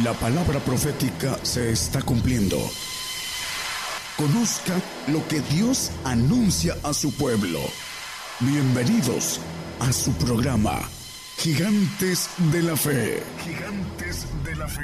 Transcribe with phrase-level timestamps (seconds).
[0.00, 2.56] La palabra profética se está cumpliendo.
[4.16, 7.60] Conozca lo que Dios anuncia a su pueblo.
[8.40, 9.38] Bienvenidos
[9.80, 10.80] a su programa,
[11.36, 13.22] Gigantes de la Fe.
[13.44, 14.82] Gigantes de la Fe.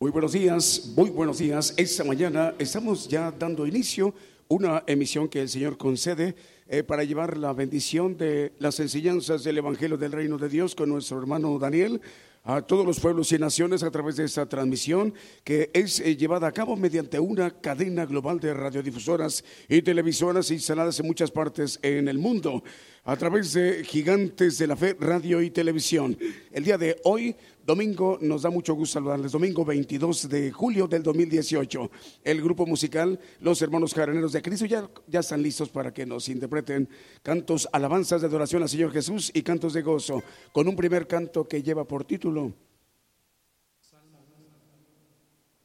[0.00, 1.74] Muy buenos días, muy buenos días.
[1.76, 4.12] Esta mañana estamos ya dando inicio
[4.48, 6.34] una emisión que el Señor concede
[6.68, 10.88] eh, para llevar la bendición de las enseñanzas del Evangelio del Reino de Dios con
[10.88, 12.00] nuestro hermano Daniel
[12.44, 16.46] a todos los pueblos y naciones a través de esta transmisión que es eh, llevada
[16.46, 22.06] a cabo mediante una cadena global de radiodifusoras y televisoras instaladas en muchas partes en
[22.06, 22.62] el mundo
[23.04, 26.18] a través de Gigantes de la Fe, Radio y Televisión.
[26.52, 31.02] El día de hoy, domingo, nos da mucho gusto saludarles, domingo 22 de julio del
[31.02, 31.90] 2018.
[32.22, 36.28] El grupo musical Los Hermanos Jaraneros de Cristo ya, ya están listos para que nos
[36.28, 36.88] interpreten
[37.22, 41.48] cantos, alabanzas de adoración al Señor Jesús y cantos de gozo, con un primer canto
[41.48, 42.52] que lleva por título.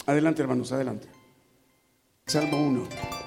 [0.05, 1.07] Adelante, hermanos, adelante.
[2.25, 3.18] Salmo 1.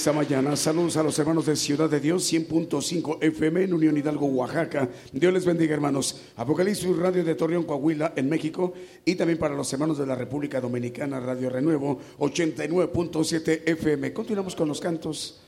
[0.00, 0.56] Esta mañana.
[0.56, 4.88] Saludos a los hermanos de Ciudad de Dios, 100.5 FM en Unión Hidalgo, Oaxaca.
[5.12, 6.22] Dios les bendiga, hermanos.
[6.36, 8.72] Apocalipsis Radio de Torreón, Coahuila, en México.
[9.04, 14.14] Y también para los hermanos de la República Dominicana, Radio Renuevo, 89.7 FM.
[14.14, 15.42] Continuamos con los cantos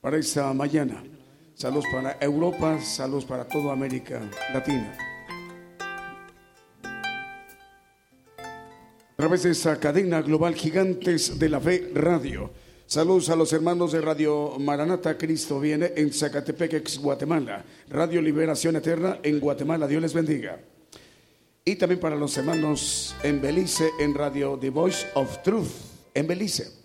[0.00, 1.04] para esta mañana.
[1.52, 4.22] Saludos para Europa, saludos para toda América
[4.54, 4.96] Latina.
[9.10, 12.52] a través de esa cadena global Gigantes de la Fe Radio.
[12.88, 17.62] Saludos a los hermanos de Radio Maranata, Cristo viene en Zacatepec, Guatemala.
[17.90, 20.58] Radio Liberación Eterna en Guatemala, Dios les bendiga.
[21.66, 25.68] Y también para los hermanos en Belice, en Radio The Voice of Truth,
[26.14, 26.77] en Belice.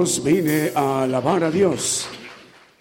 [0.00, 2.08] Vine a alabar a Dios.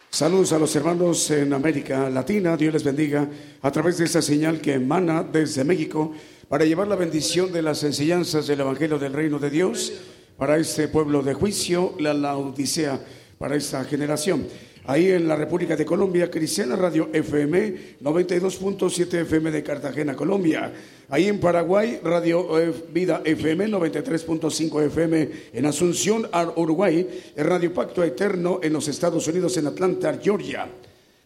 [0.09, 3.27] Saludos a los hermanos en América Latina, Dios les bendiga
[3.61, 6.13] a través de esta señal que emana desde México
[6.47, 9.91] para llevar la bendición de las enseñanzas del Evangelio del Reino de Dios
[10.37, 13.01] para este pueblo de juicio, la Laodicea,
[13.37, 14.47] para esta generación.
[14.85, 20.71] Ahí en la República de Colombia, Cristiana Radio FM 92.7 FM de Cartagena, Colombia.
[21.11, 27.33] Ahí en Paraguay, Radio eh, Vida FM 93.5 FM en Asunción, Uruguay.
[27.35, 30.69] Radio Pacto Eterno en los Estados Unidos, en Atlanta, Georgia.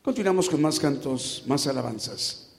[0.02, 2.50] Continuamos con más cantos, más alabanzas.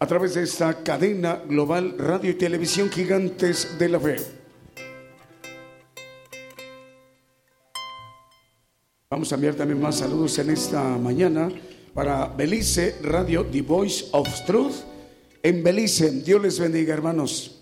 [0.00, 4.16] A través de esta cadena global radio y televisión gigantes de la fe.
[9.10, 11.52] Vamos a enviar también más saludos en esta mañana
[11.94, 14.89] para Belice Radio The Voice of Truth
[15.42, 16.10] en Belice.
[16.10, 17.59] Dios les bendiga, hermanos.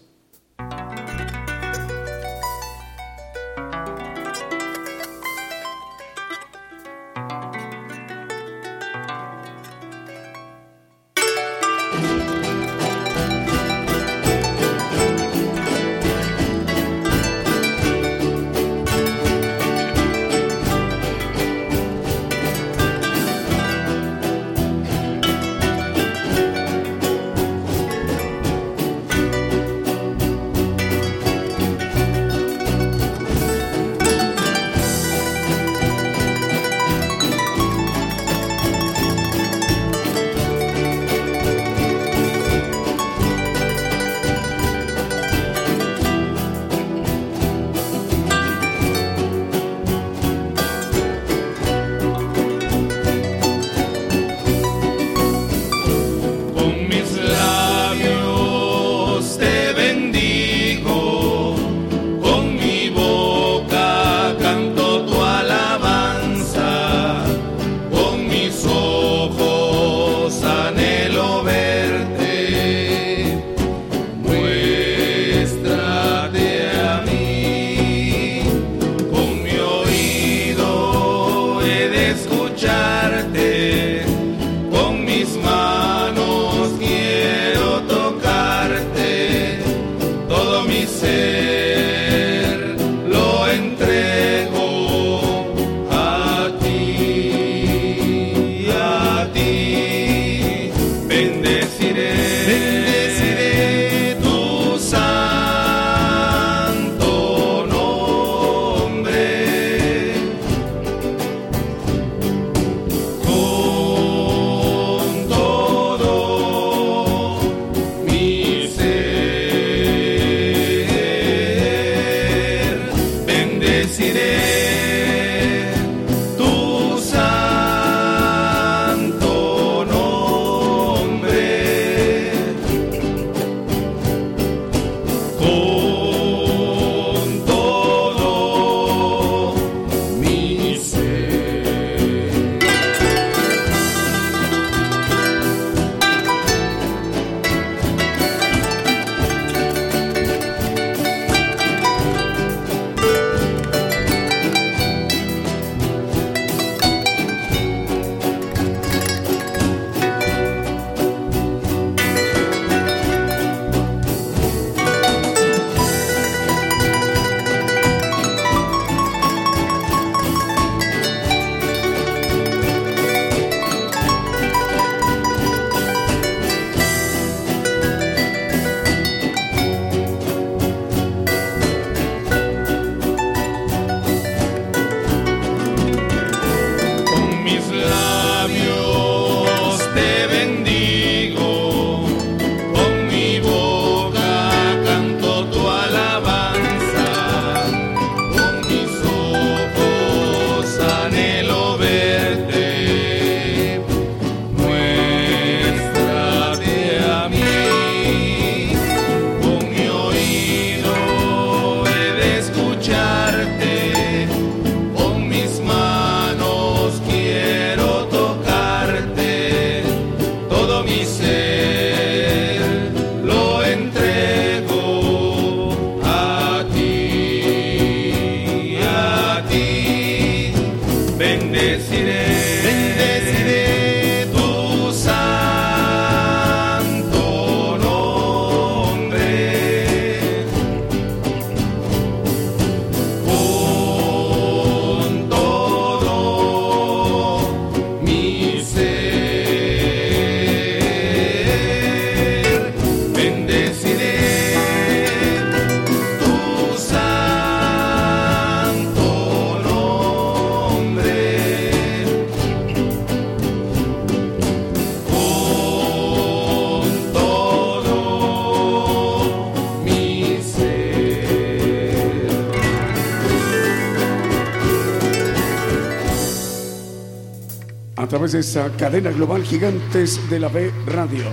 [278.33, 281.25] De esta cadena global Gigantes de la B Radio.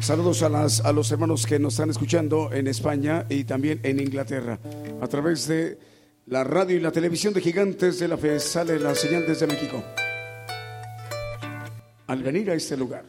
[0.00, 4.00] Saludos a, las, a los hermanos que nos están escuchando en España y también en
[4.00, 4.58] Inglaterra.
[5.00, 5.78] A través de
[6.26, 9.84] la radio y la televisión de Gigantes de la Fe sale la señal desde México.
[12.08, 13.04] Al venir a este lugar.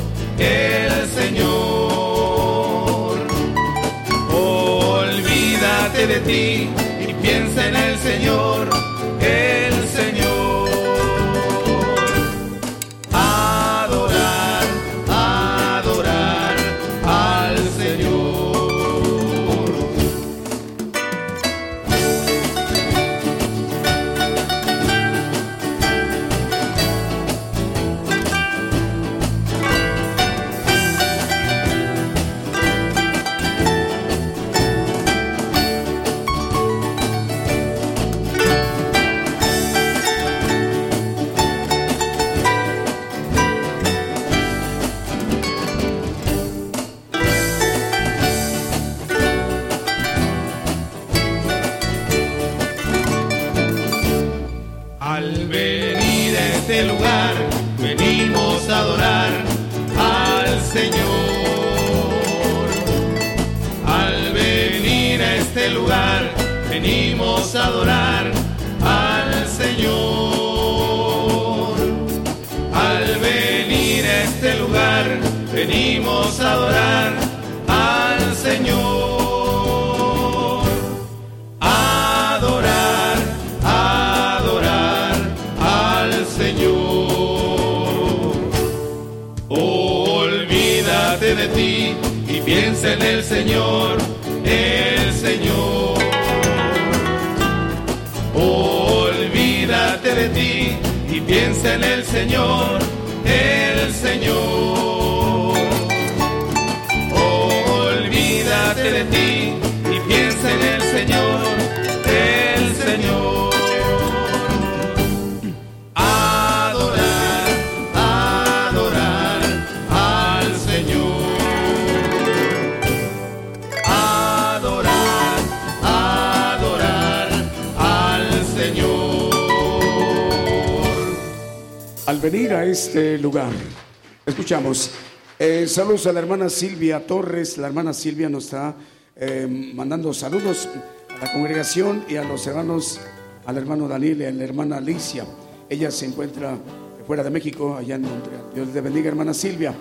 [135.70, 137.58] Saludos a la hermana Silvia Torres.
[137.60, 138.76] La hermana Silvia nos está
[139.16, 140.68] eh, mandando saludos
[141.10, 143.00] a la congregación y a los hermanos,
[143.46, 145.26] al hermano Daniel y a la hermana Alicia.
[145.70, 146.58] Ella se encuentra
[147.06, 148.46] fuera de México, allá en Montreal.
[148.54, 149.76] Dios te bendiga, hermana Silvia.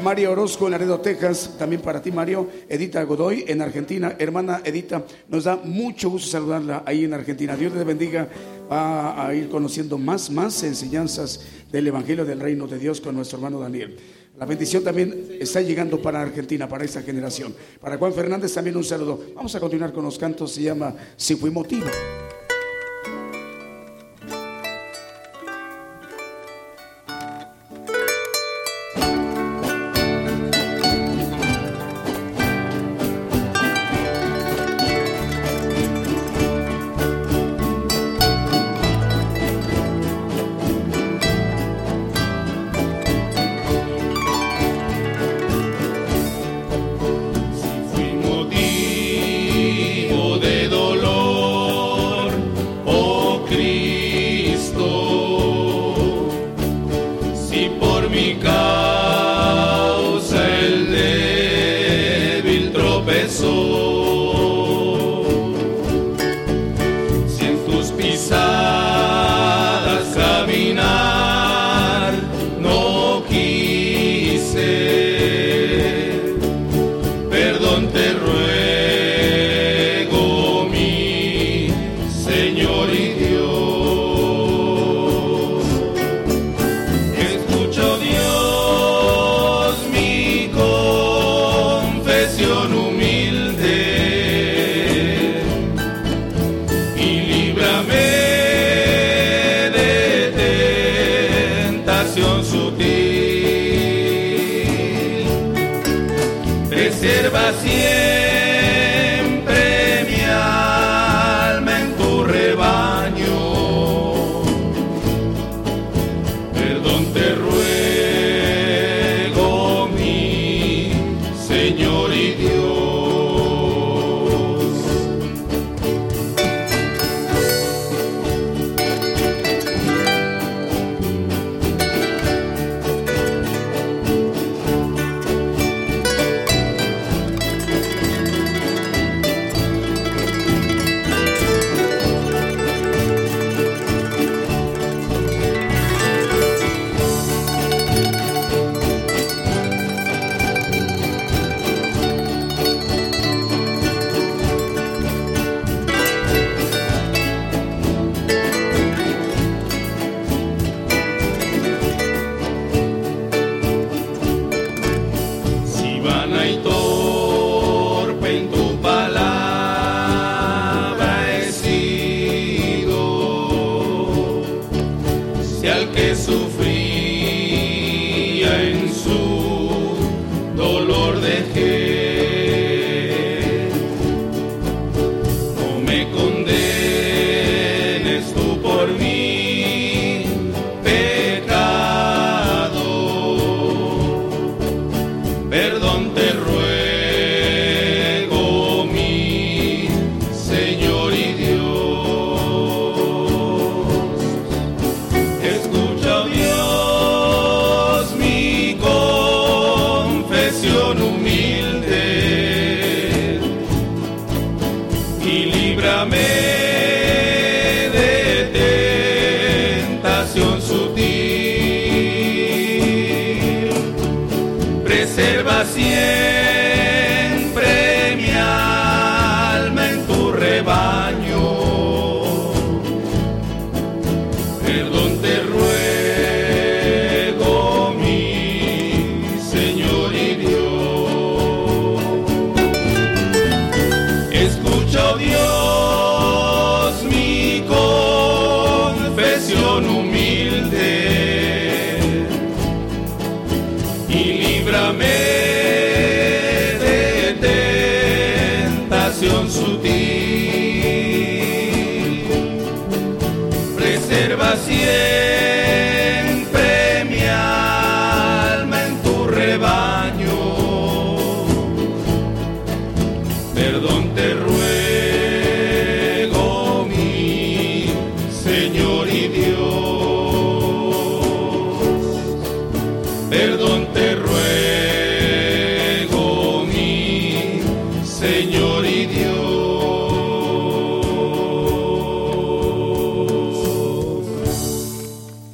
[0.00, 2.48] María Orozco en Laredo, Texas, también para ti, Mario.
[2.68, 4.14] Edita Godoy en Argentina.
[4.18, 7.56] Hermana Edita, nos da mucho gusto saludarla ahí en Argentina.
[7.56, 8.28] Dios te bendiga.
[8.70, 13.38] Va a ir conociendo más, más enseñanzas del Evangelio del Reino de Dios con nuestro
[13.38, 13.98] hermano Daniel.
[14.42, 17.54] La bendición también está llegando para Argentina, para esta generación.
[17.80, 19.20] Para Juan Fernández también un saludo.
[19.36, 21.86] Vamos a continuar con los cantos, se llama Si fui motivo.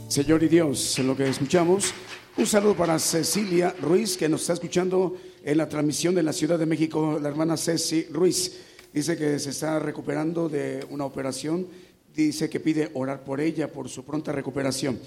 [0.09, 1.95] Señor y Dios, en lo que escuchamos.
[2.37, 6.59] Un saludo para Cecilia Ruiz, que nos está escuchando en la transmisión de la Ciudad
[6.59, 8.59] de México, la hermana Ceci Ruiz.
[8.93, 11.67] Dice que se está recuperando de una operación.
[12.15, 14.99] Dice que pide orar por ella, por su pronta recuperación.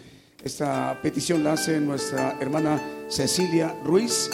[0.44, 4.32] Esta petición la hace nuestra hermana Cecilia Ruiz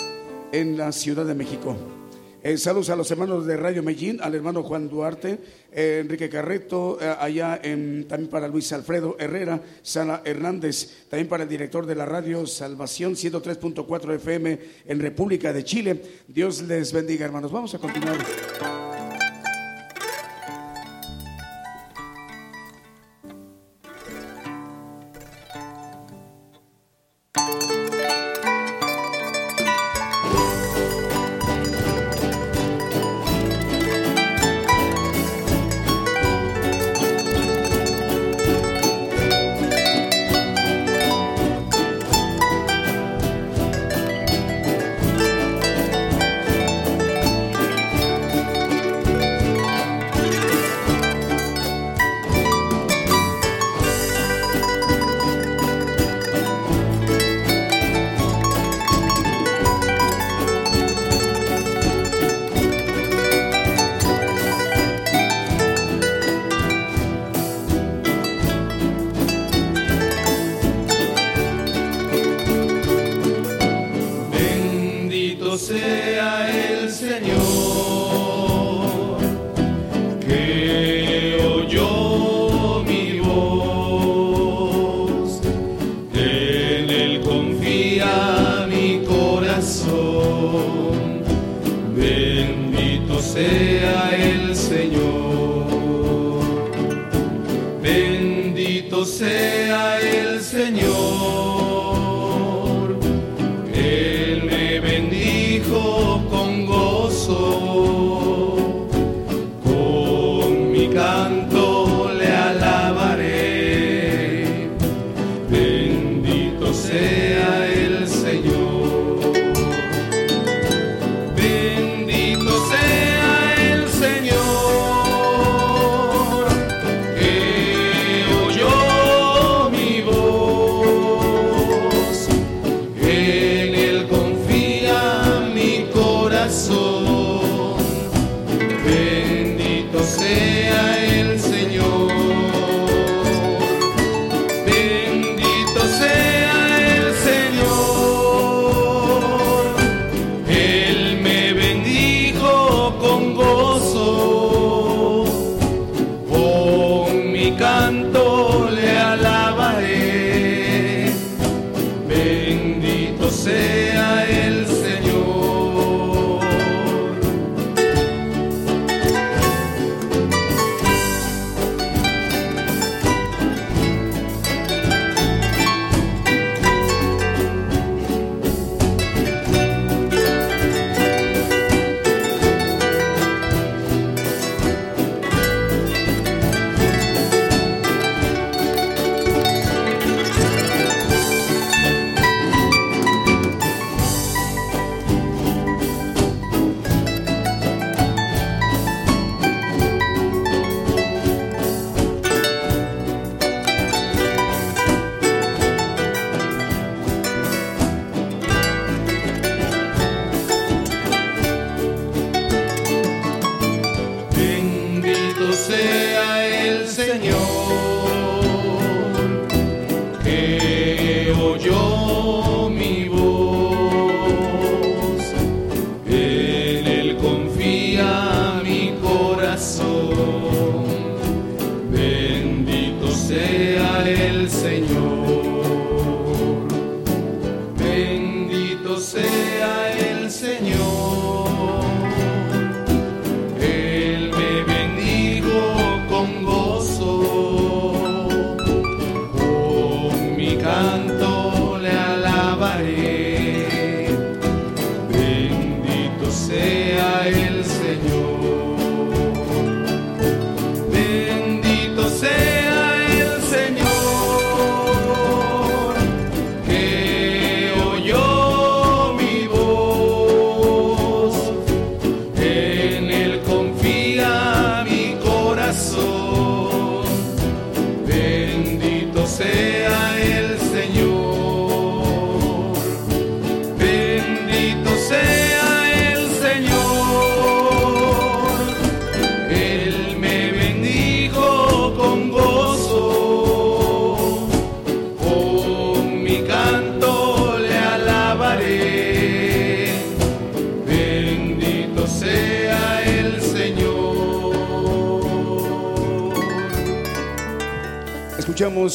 [0.53, 1.96] en la Ciudad de México.
[2.43, 5.39] Eh, saludos a los hermanos de Radio Medellín, al hermano Juan Duarte,
[5.71, 11.49] eh, Enrique Carreto, eh, allá también para Luis Alfredo Herrera, Sala Hernández, también para el
[11.49, 16.01] director de la radio Salvación 103.4 FM en República de Chile.
[16.27, 17.51] Dios les bendiga, hermanos.
[17.51, 19.06] Vamos a continuar.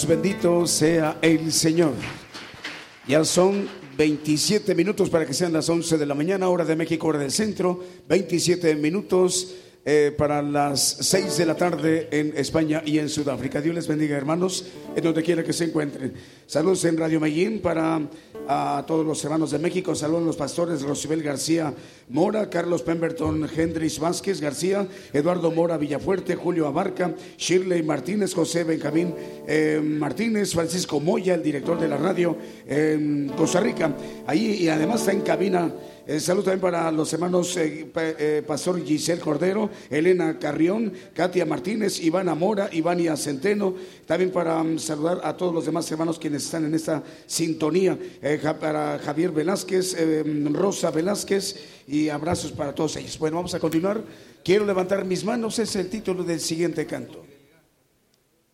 [0.06, 1.92] Bendito sea el Señor.
[3.06, 7.08] Ya son 27 minutos para que sean las 11 de la mañana, hora de México,
[7.08, 12.98] hora del centro, 27 minutos eh, para las 6 de la tarde en España y
[12.98, 13.60] en Sudáfrica.
[13.60, 16.12] Dios les bendiga, hermanos, en donde quiera que se encuentren.
[16.46, 18.00] Saludos en Radio Medellín para
[18.48, 19.94] a todos los hermanos de México.
[19.94, 21.72] Saludos a los pastores Rosibel García
[22.08, 29.14] Mora, Carlos Pemberton, Hendrix Vázquez García, Eduardo Mora Villafuerte, Julio Abarca, Shirley Martínez, José Benjamín
[29.46, 33.94] eh, Martínez, Francisco Moya, el director de la radio en Costa Rica.
[34.26, 35.72] Ahí y además está en cabina
[36.04, 42.00] eh, saludos también para los hermanos eh, eh, Pastor Giselle Cordero, Elena Carrión, Katia Martínez,
[42.00, 43.74] Ivana Mora, Ivania Centeno.
[44.04, 47.96] También para mm, saludar a todos los demás hermanos quienes están en esta sintonía.
[48.60, 53.16] para Javier Velázquez, mm, Rosa Velázquez y abrazos para todos ellos.
[53.18, 54.02] Bueno, vamos a continuar.
[54.44, 57.24] Quiero levantar mis manos, es el título del siguiente canto.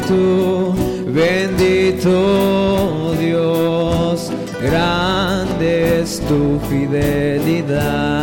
[0.07, 0.73] Tú,
[1.07, 2.11] bendito
[3.19, 4.31] Dios,
[4.61, 8.17] grande es tu fidelidad.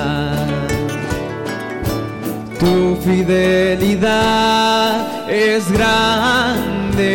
[2.59, 4.95] Tu fidelidad
[5.29, 7.07] es grande,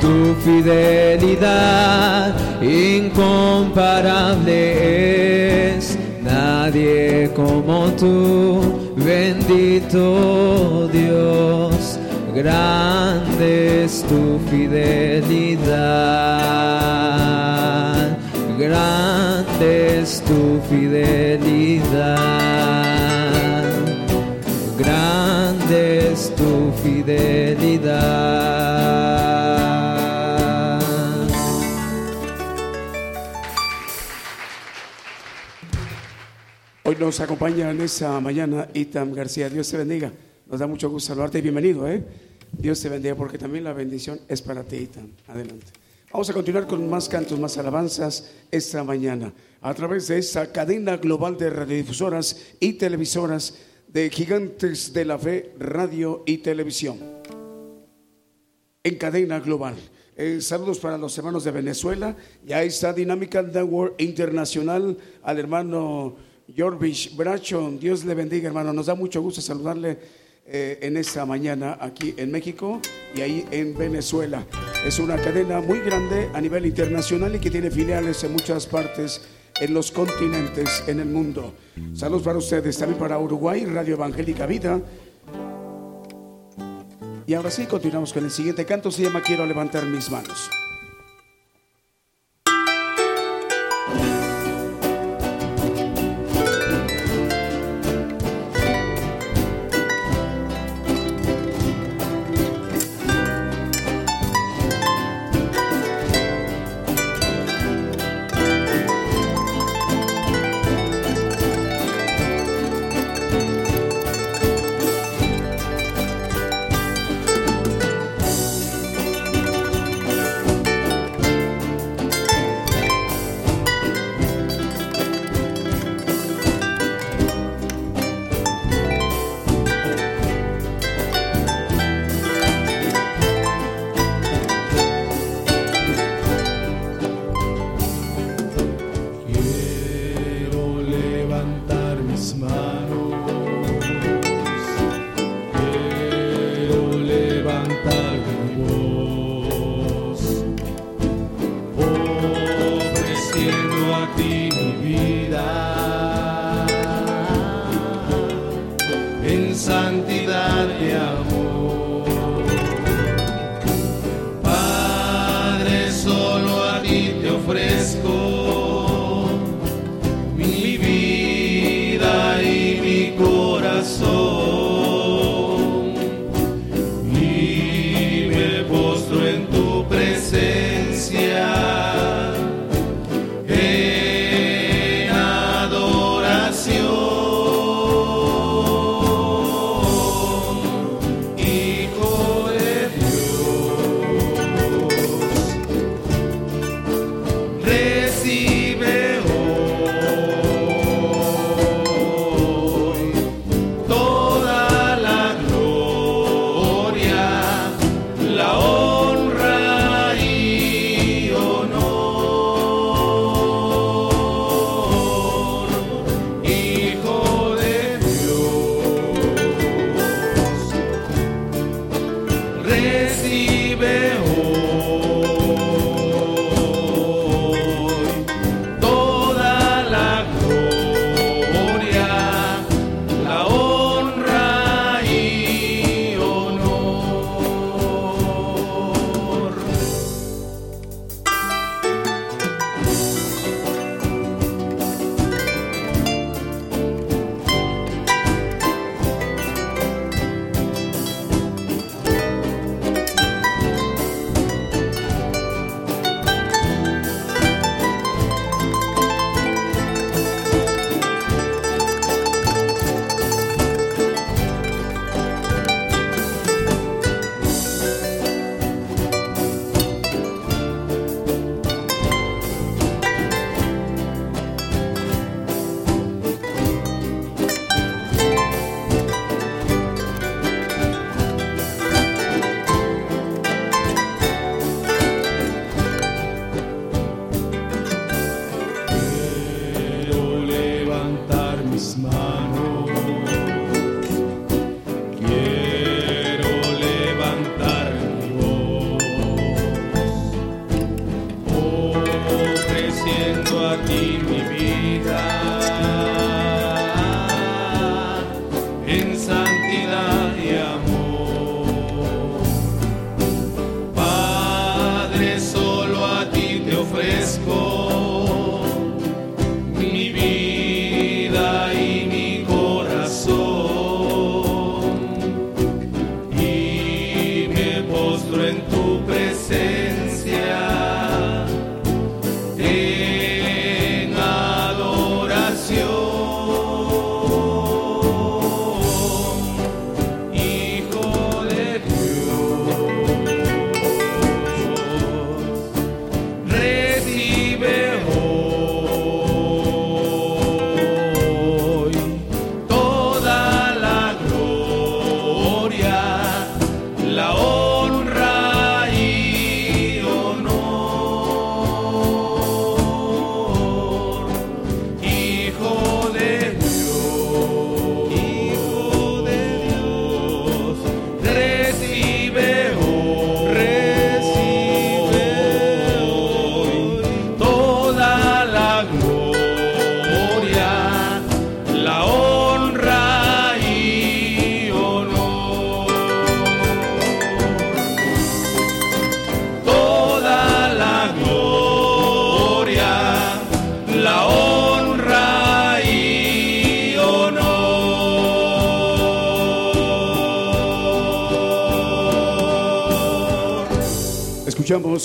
[0.00, 4.56] tu fidelidad incomparable
[5.76, 8.60] es, nadie como tú,
[8.96, 11.81] bendito Dios,
[12.34, 15.68] grande es tu fidelidad,
[18.58, 22.14] grande es tu fidelidad,
[24.78, 28.22] grande es tu fidelidad.
[36.84, 39.48] Hoy nos acompaña en esa mañana Itam García.
[39.48, 40.10] Dios te bendiga.
[40.52, 41.88] Nos da mucho gusto saludarte y bienvenido.
[41.88, 42.04] ¿eh?
[42.52, 44.86] Dios te bendiga porque también la bendición es para ti.
[45.26, 45.64] Adelante.
[46.12, 49.32] Vamos a continuar con más cantos, más alabanzas esta mañana
[49.62, 55.54] a través de esta cadena global de radiodifusoras y televisoras de Gigantes de la Fe,
[55.58, 56.98] Radio y Televisión.
[58.84, 59.76] En cadena global.
[60.16, 62.14] Eh, saludos para los hermanos de Venezuela.
[62.44, 66.14] Ya está Dinámica Network Internacional al hermano
[66.54, 67.72] Jorvish Bracho.
[67.80, 68.74] Dios le bendiga, hermano.
[68.74, 72.80] Nos da mucho gusto saludarle eh, en esta mañana aquí en México
[73.14, 74.44] y ahí en Venezuela.
[74.84, 79.22] Es una cadena muy grande a nivel internacional y que tiene filiales en muchas partes
[79.60, 81.54] en los continentes en el mundo.
[81.94, 84.80] Saludos para ustedes, también para Uruguay, Radio Evangélica Vida.
[87.26, 90.50] Y ahora sí, continuamos con el siguiente canto, se llama Quiero levantar mis manos.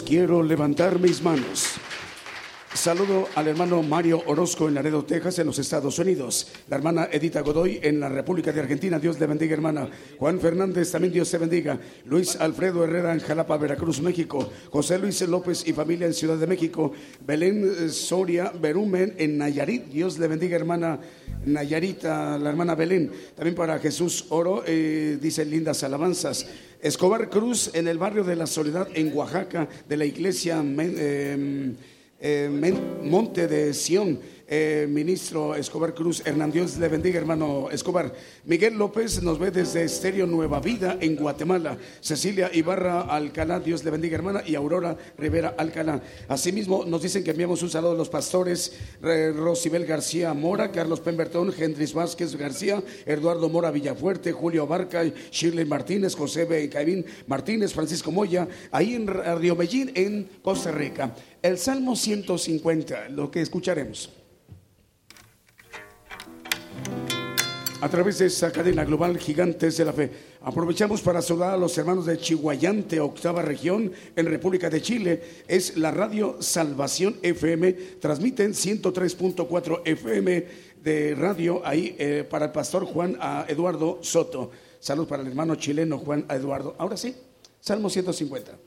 [0.03, 1.77] Quiero levantar mis manos.
[2.73, 6.51] Saludo al hermano Mario Orozco en Laredo, Texas, en los Estados Unidos.
[6.69, 8.99] La hermana Edita Godoy en la República de Argentina.
[8.99, 9.89] Dios le bendiga, hermana.
[10.19, 11.79] Juan Fernández, también Dios te bendiga.
[12.05, 14.51] Luis Alfredo Herrera en Jalapa, Veracruz, México.
[14.69, 16.91] José Luis López y familia en Ciudad de México.
[17.25, 19.85] Belén eh, Soria Berumen en Nayarit.
[19.85, 20.99] Dios le bendiga, hermana
[21.45, 23.11] Nayarita, la hermana Belén.
[23.35, 26.45] También para Jesús Oro, eh, dice lindas alabanzas.
[26.81, 30.63] Escobar Cruz en el barrio de la Soledad en Oaxaca, de la iglesia.
[30.77, 31.73] eh,
[32.19, 32.49] eh,
[33.03, 36.51] Monte de Sión, eh, ministro Escobar Cruz Hernán.
[36.51, 38.13] Dios le bendiga, hermano Escobar.
[38.45, 41.77] Miguel López nos ve desde Estéreo Nueva Vida en Guatemala.
[42.01, 44.41] Cecilia Ibarra Alcalá, Dios le bendiga, hermana.
[44.45, 46.01] Y Aurora Rivera Alcalá.
[46.27, 48.73] Asimismo, nos dicen que enviamos un saludo a los pastores
[49.03, 55.65] eh, Rosibel García Mora, Carlos Pembertón, Hendris Vázquez García, Eduardo Mora Villafuerte, Julio Barca, Shirley
[55.65, 56.67] Martínez, José B.
[57.27, 61.13] Martínez, Francisco Moya, ahí en Radio Medellín, en Costa Rica.
[61.41, 64.16] El Salmo 150, lo que escucharemos.
[67.79, 70.09] A través de esta cadena global Gigantes de la Fe,
[70.41, 75.21] aprovechamos para saludar a los hermanos de Chihuayante, octava región, en República de Chile.
[75.47, 80.47] Es la radio Salvación FM, transmiten 103.4 FM
[80.81, 83.15] de radio ahí eh, para el pastor Juan
[83.47, 84.49] Eduardo Soto.
[84.79, 86.75] Salud para el hermano chileno Juan Eduardo.
[86.79, 87.15] Ahora sí,
[87.59, 88.57] Salmo 150.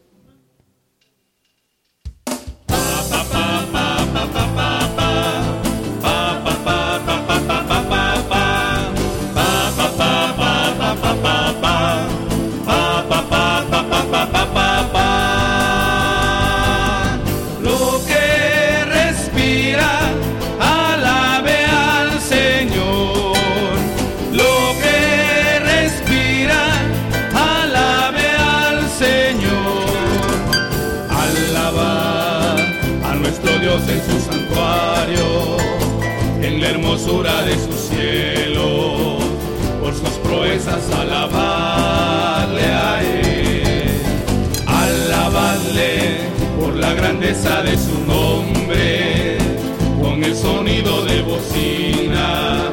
[50.41, 52.73] Sonido de bocina,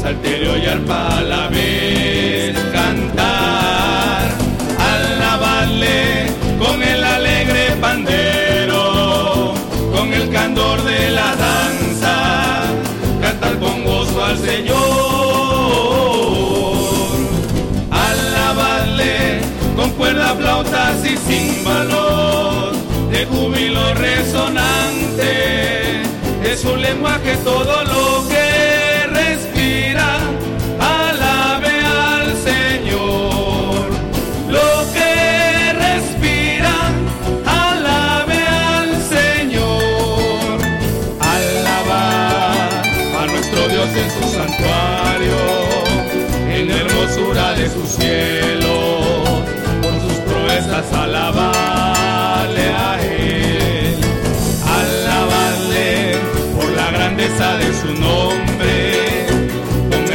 [0.00, 1.83] salterio y arpa a la vez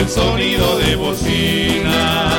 [0.09, 2.29] sonido de bocina,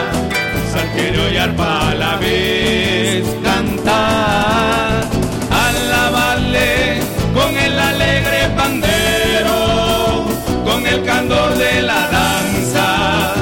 [0.73, 5.05] salterio y arpa a la vez cantar,
[5.51, 7.01] alabarle
[7.33, 10.25] con el alegre pandero,
[10.65, 13.35] con el candor de la danza,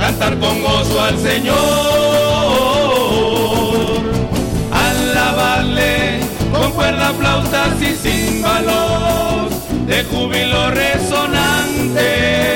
[0.00, 1.56] cantar con gozo al Señor,
[4.72, 6.20] alabarle
[6.50, 9.52] con cuerdas, flautas y címbalos,
[9.86, 12.55] de júbilo resonante,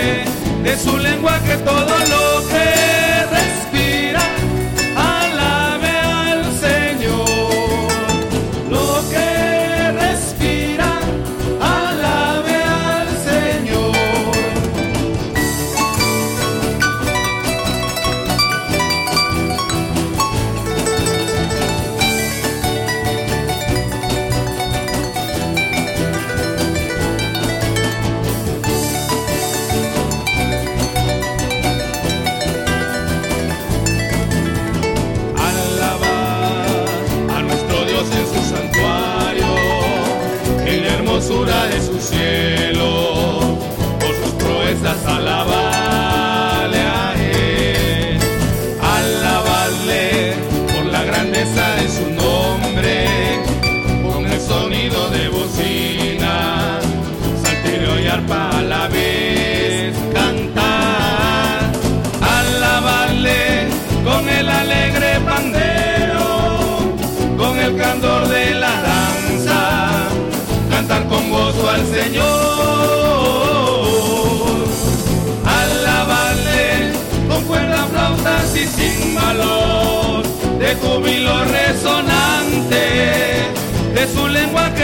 [0.82, 3.49] su lenguaje todo lo que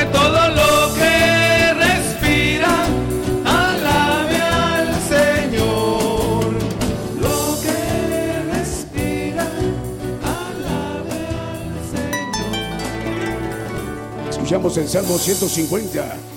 [0.04, 2.86] todo lo que respira
[3.44, 6.52] alabe al Señor.
[7.20, 7.78] Lo que
[8.52, 9.46] respira
[10.22, 12.58] alabe al Señor.
[14.30, 16.35] Escuchamos el Salmo 150.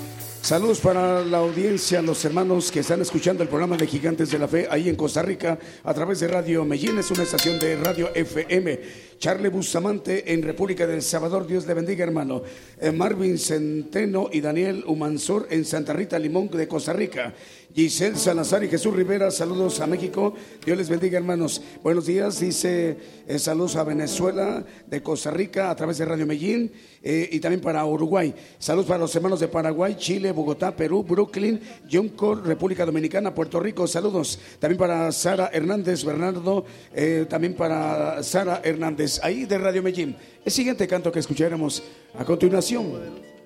[0.49, 4.47] Saludos para la audiencia, los hermanos que están escuchando el programa de Gigantes de la
[4.47, 8.09] Fe ahí en Costa Rica a través de Radio Medellín, es una estación de Radio
[8.15, 8.79] FM.
[9.19, 12.41] Charlie Bustamante en República del Salvador, Dios le bendiga hermano.
[12.81, 17.31] Eh, Marvin Centeno y Daniel Humansor en Santa Rita Limón de Costa Rica.
[17.73, 20.33] Giselle Salazar y Jesús Rivera, saludos a México.
[20.65, 21.61] Dios les bendiga, hermanos.
[21.83, 22.97] Buenos días, dice
[23.27, 26.71] eh, saludos a Venezuela, de Costa Rica, a través de Radio Medellín
[27.03, 28.33] eh, y también para Uruguay.
[28.57, 33.85] Saludos para los hermanos de Paraguay, Chile, Bogotá, Perú, Brooklyn, Yonco, República Dominicana, Puerto Rico.
[33.85, 36.65] Saludos también para Sara Hernández Bernardo,
[36.95, 40.15] eh, también para Sara Hernández, ahí de Radio Medellín.
[40.43, 41.83] El siguiente canto que escucharemos
[42.17, 43.38] a continuación.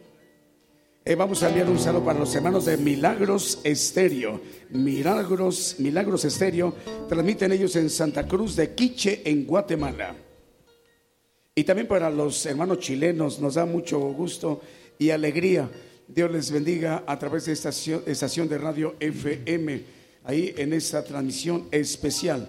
[1.06, 4.40] Eh, vamos a enviar un saludo para los hermanos de Milagros Estéreo.
[4.70, 6.74] Milagros, Milagros Estéreo.
[7.10, 10.16] Transmiten ellos en Santa Cruz de Quiche, en Guatemala.
[11.54, 14.62] Y también para los hermanos chilenos, nos da mucho gusto
[14.98, 15.70] y alegría.
[16.08, 19.84] Dios les bendiga a través de esta estación de radio FM,
[20.24, 22.48] ahí en esta transmisión especial.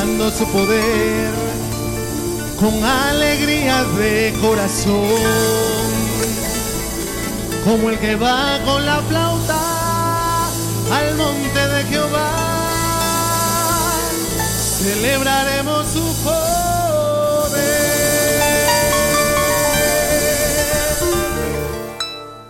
[0.00, 1.30] Su poder
[2.58, 4.94] con alegría de corazón,
[7.64, 10.46] como el que va con la flauta
[10.90, 12.30] al monte de Jehová.
[14.78, 16.40] Celebraremos su poder,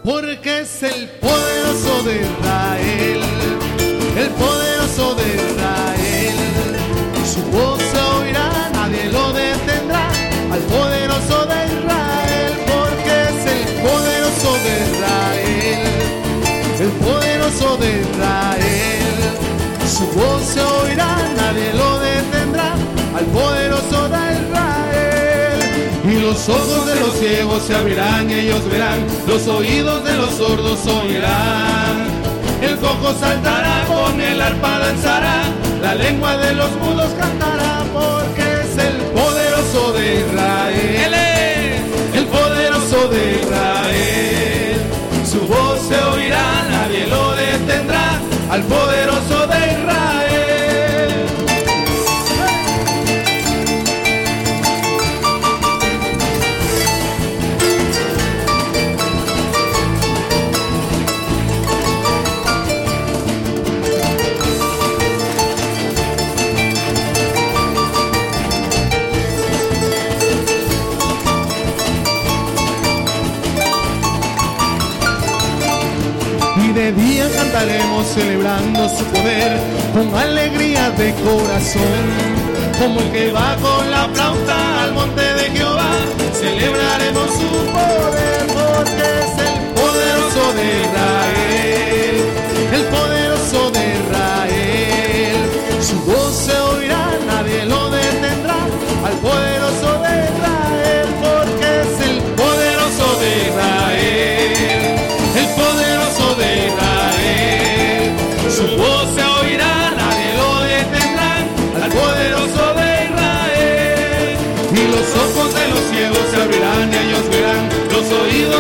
[0.05, 3.21] porque es el poderoso de Israel,
[4.17, 6.00] el poderoso de Israel.
[7.41, 10.09] Su voz se oirá, nadie lo detendrá,
[10.53, 15.81] al poderoso de Israel, porque es el poderoso de Israel,
[16.81, 19.17] el poderoso de Israel.
[19.89, 22.75] Su voz se oirá, nadie lo detendrá,
[23.17, 25.61] al poderoso de Israel.
[26.05, 30.87] Y los ojos de los ciegos se abrirán, ellos verán, los oídos de los sordos
[30.87, 32.20] oirán.
[32.91, 35.43] Cojo saltará, con el arpa danzará,
[35.81, 40.97] la lengua de los mudos cantará, porque es el poderoso de Israel.
[41.07, 44.81] Él es el poderoso de Israel.
[45.25, 48.19] Su voz se oirá, nadie lo detendrá,
[48.51, 50.30] al poderoso de Israel.
[77.53, 79.59] Cantaremos celebrando su poder
[79.93, 82.05] con alegría de corazón.
[82.79, 85.91] Como el que va con la flauta al monte de Jehová,
[86.33, 91.40] celebraremos su poder porque es el poderoso de Israel,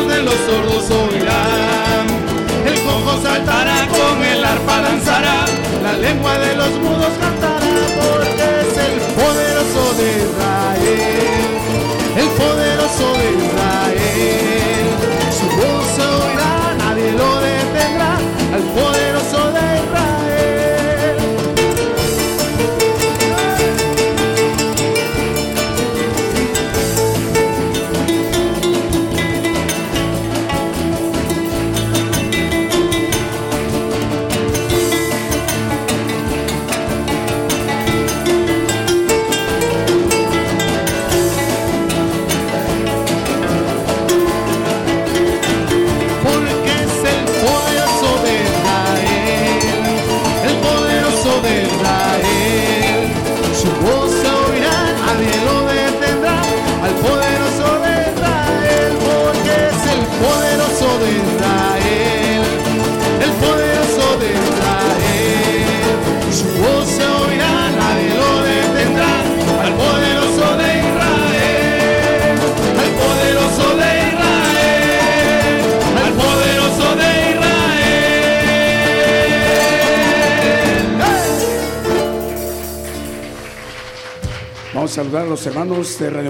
[0.07, 2.07] de los sordos oirán.
[2.67, 5.45] El cojo saltará, con el arpa danzará,
[5.83, 7.61] la lengua de los mudos cantará,
[8.03, 11.51] porque es el poderoso de Israel,
[12.17, 14.87] el poderoso de Israel.
[15.39, 18.13] Su voz se oirá, nadie lo detendrá,
[18.55, 19.00] al poderoso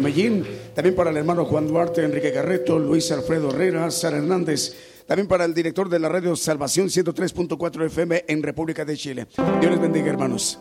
[0.02, 0.44] de
[0.74, 4.74] también para el hermano Juan Duarte, Enrique Carreto, Luis Alfredo Herrera, Sara Hernández,
[5.06, 9.26] también para el director de la radio Salvación 103.4 FM en República de Chile.
[9.60, 10.58] Dios les bendiga, hermanos.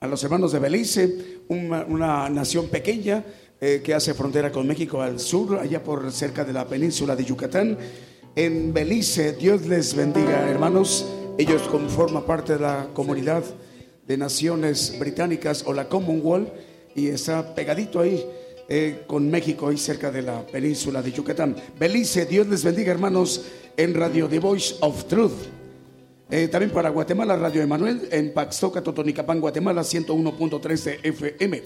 [0.00, 3.24] A los hermanos de Belice, una, una nación pequeña
[3.60, 7.24] eh, que hace frontera con México al sur, allá por cerca de la península de
[7.24, 7.78] Yucatán.
[8.34, 11.06] En Belice, Dios les bendiga, hermanos.
[11.38, 13.44] Ellos conforman parte de la comunidad
[14.06, 18.24] de naciones británicas o la Commonwealth y está pegadito ahí
[18.68, 21.54] eh, con México, ahí cerca de la península de Yucatán.
[21.78, 23.44] Belice, Dios les bendiga, hermanos,
[23.76, 25.32] en Radio The Voice of Truth.
[26.28, 31.62] Eh, también para Guatemala, Radio Emanuel, en Paxtoca, Totonicapán, Guatemala, 101.3 de FM.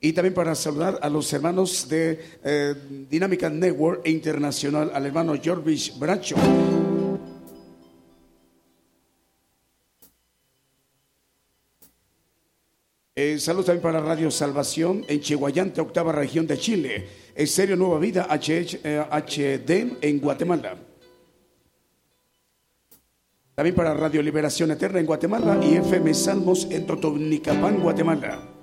[0.00, 2.74] Y también para saludar a los hermanos de eh,
[3.10, 6.36] Dinámica Network Internacional, al hermano Jorvis Bracho.
[13.16, 17.06] Eh, saludos también para Radio Salvación en Chihuayante, octava región de Chile.
[17.36, 20.76] Estéreo Nueva Vida HH, eh, HD en Guatemala.
[23.54, 28.53] También para Radio Liberación Eterna en Guatemala y FM Salmos en Totonicapán, Guatemala.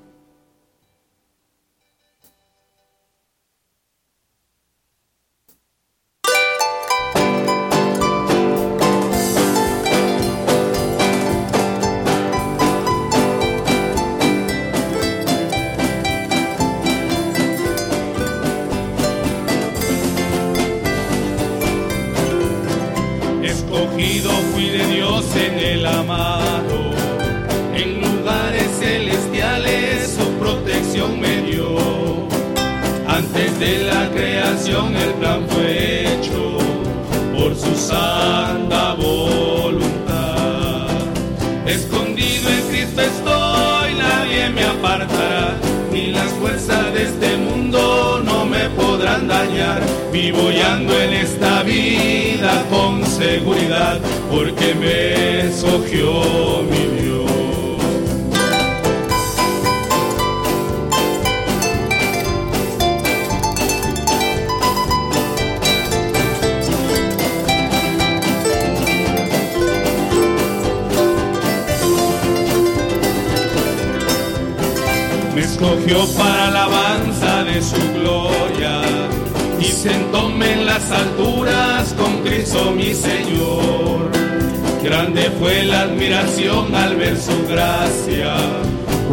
[86.59, 88.35] Al ver su gracia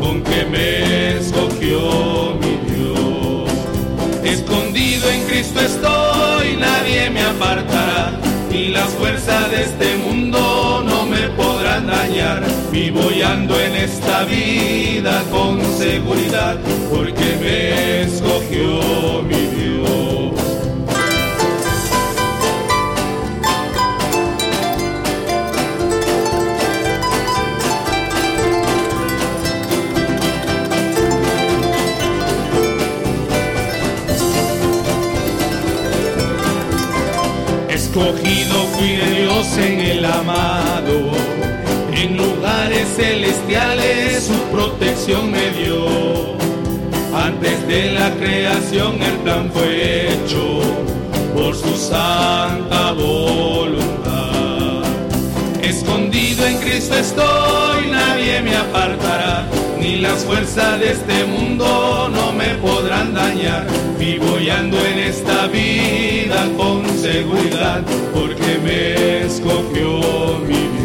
[0.00, 3.50] con que me escogió mi Dios.
[4.24, 8.12] Escondido en Cristo estoy, nadie me apartará,
[8.50, 12.42] ni las fuerzas de este mundo no me podrán dañar.
[12.72, 16.56] Vivo y ando en esta vida con seguridad,
[16.90, 19.67] porque me escogió mi Dios.
[37.98, 41.10] Escogido fui de Dios en el amado,
[41.92, 45.84] en lugares celestiales su protección me dio.
[47.12, 50.60] Antes de la creación el plan fue hecho
[51.34, 54.07] por su santa voluntad.
[56.78, 59.48] Cristo estoy, nadie me apartará,
[59.80, 63.66] ni las fuerzas de este mundo no me podrán dañar.
[63.98, 67.82] Vivo y ando en esta vida con seguridad,
[68.14, 70.77] porque me escogió mi Dios.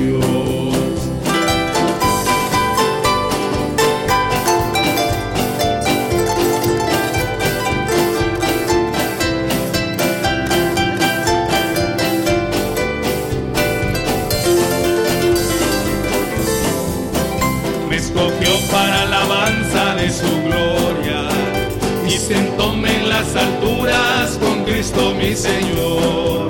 [25.23, 26.49] Mi Señor.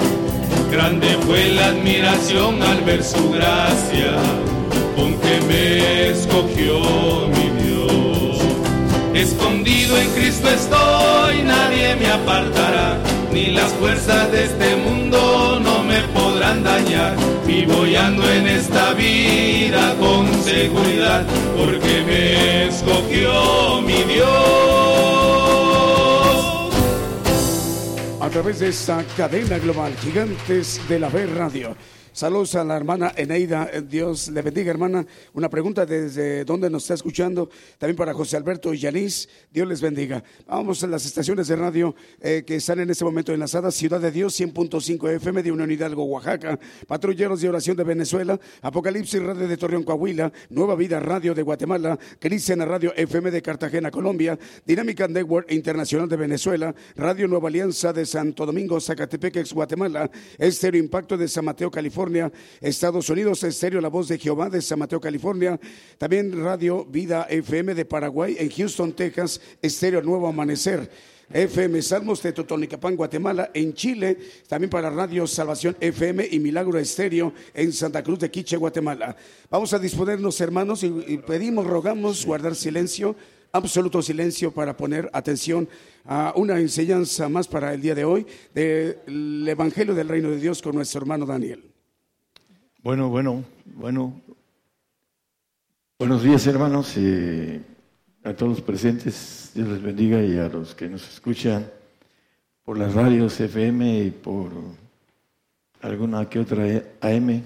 [0.71, 4.13] Grande fue la admiración al ver su gracia
[4.95, 6.80] con que me escogió
[7.36, 8.38] mi Dios.
[9.13, 12.97] Escondido en Cristo estoy, nadie me apartará,
[13.32, 17.15] ni las fuerzas de este mundo no me podrán dañar.
[17.45, 21.24] Vivo y ando en esta vida con seguridad,
[21.55, 24.93] porque me escogió mi Dios.
[28.24, 31.76] A través de esta cadena global, Gigantes de la Fe Radio.
[32.14, 33.68] Saludos a la hermana Eneida.
[33.74, 35.03] Eh, Dios le bendiga, hermana.
[35.34, 37.49] Una pregunta desde dónde nos está escuchando.
[37.80, 39.28] También para José Alberto y Yanis.
[39.51, 40.24] Dios les bendiga.
[40.45, 43.74] Vamos a las estaciones de radio eh, que están en este momento enlazadas.
[43.74, 46.59] Ciudad de Dios, 100.5 FM de Unión Hidalgo, Oaxaca.
[46.86, 48.39] Patrulleros de Oración de Venezuela.
[48.61, 50.32] Apocalipsis Radio de Torreón, Coahuila.
[50.51, 51.97] Nueva Vida Radio de Guatemala.
[52.20, 54.38] Cristiana Radio FM de Cartagena, Colombia.
[54.68, 56.76] Dinámica Network Internacional de Venezuela.
[56.95, 60.11] Radio Nueva Alianza de Santo Domingo, Zacatepec, Guatemala.
[60.38, 62.03] Estéreo Impacto de San Mateo, California.
[62.62, 65.60] Estados Unidos, Estéreo La Voz de Jehová de San Mateo, California,
[65.97, 70.89] también Radio Vida FM de Paraguay, en Houston, Texas, Estéreo Nuevo Amanecer.
[71.32, 77.34] FM Salmos de Totonicapán, Guatemala, en Chile, también para Radio Salvación FM y Milagro Estéreo
[77.54, 79.16] en Santa Cruz de Quiche, Guatemala.
[79.49, 83.16] Vamos a disponernos, hermanos, y pedimos, rogamos guardar silencio,
[83.51, 85.68] absoluto silencio para poner atención
[86.06, 90.62] a una enseñanza más para el día de hoy del Evangelio del Reino de Dios
[90.62, 91.72] con nuestro hermano Daniel.
[92.84, 94.21] Bueno, bueno, bueno.
[95.97, 96.97] Buenos días, hermanos,
[98.25, 99.51] a todos los presentes.
[99.55, 101.65] Dios les bendiga y a los que nos escuchan
[102.65, 104.51] por las radios FM y por
[105.79, 106.65] alguna que otra
[106.99, 107.41] AM.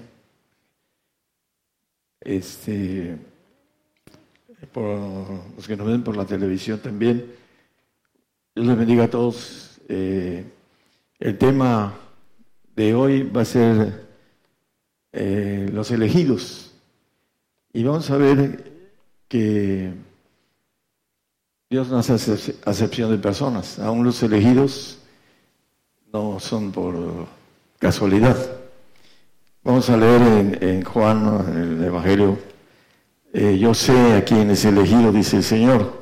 [2.18, 3.16] Este,
[4.72, 4.98] por
[5.54, 7.32] los que nos ven por la televisión también.
[8.56, 9.78] Dios les bendiga a todos.
[9.88, 10.44] Eh,
[11.20, 11.94] el tema
[12.74, 14.07] de hoy va a ser
[15.20, 16.70] eh, los elegidos.
[17.72, 18.72] Y vamos a ver
[19.26, 19.92] que
[21.68, 22.14] Dios no hace
[22.64, 23.80] acepción de personas.
[23.80, 25.00] Aún los elegidos
[26.12, 27.26] no son por
[27.80, 28.36] casualidad.
[29.64, 32.38] Vamos a leer en, Juan, en el Evangelio,
[33.32, 36.00] eh, yo sé a quién es elegido, dice el Señor,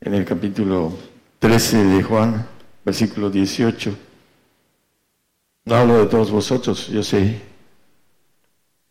[0.00, 0.92] en el capítulo
[1.38, 2.48] 13 de Juan,
[2.84, 3.96] versículo 18.
[5.66, 7.53] No hablo de todos vosotros, yo sé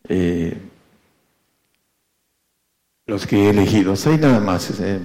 [0.08, 0.56] eh,
[3.06, 3.94] los que he elegido.
[4.06, 5.00] Hay nada más, eh,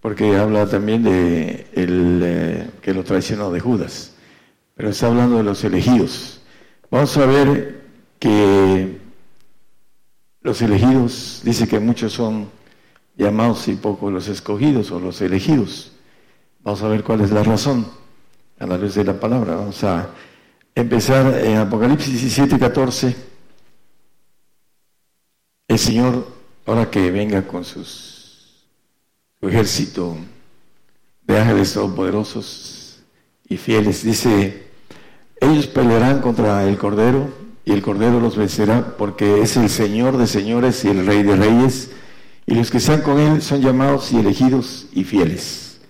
[0.00, 4.14] porque habla también de eh, que lo traicionó de Judas,
[4.74, 6.40] pero está hablando de los elegidos.
[6.90, 7.82] Vamos a ver
[8.18, 8.98] que
[10.42, 12.48] los elegidos, dice que muchos son
[13.16, 15.92] llamados y pocos los escogidos o los elegidos.
[16.62, 17.86] Vamos a ver cuál es la razón
[18.58, 19.56] a la luz de la palabra.
[19.56, 20.10] Vamos a
[20.74, 23.29] empezar en Apocalipsis 17, 14.
[25.70, 26.26] El Señor,
[26.66, 28.66] ahora que venga con sus,
[29.38, 30.16] su ejército
[31.22, 33.04] de ángeles todopoderosos
[33.48, 34.66] y fieles, dice,
[35.40, 37.32] ellos pelearán contra el Cordero
[37.64, 41.36] y el Cordero los vencerá porque es el Señor de señores y el Rey de
[41.36, 41.92] reyes
[42.46, 45.80] y los que están con Él son llamados y elegidos y fieles.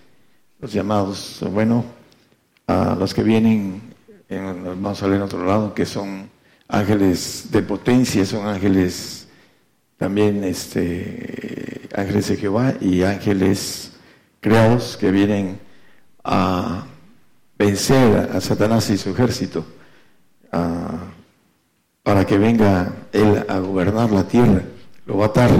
[0.60, 1.86] Los llamados, bueno,
[2.66, 3.80] a los que vienen,
[4.28, 6.28] en, vamos a ver en otro lado, que son
[6.68, 9.19] ángeles de potencia, son ángeles
[10.00, 13.92] también este, ángeles de Jehová y ángeles
[14.40, 15.60] creados que vienen
[16.24, 16.86] a
[17.58, 19.62] vencer a Satanás y su ejército
[22.02, 24.62] para que venga él a gobernar la tierra,
[25.04, 25.50] lo va a atar,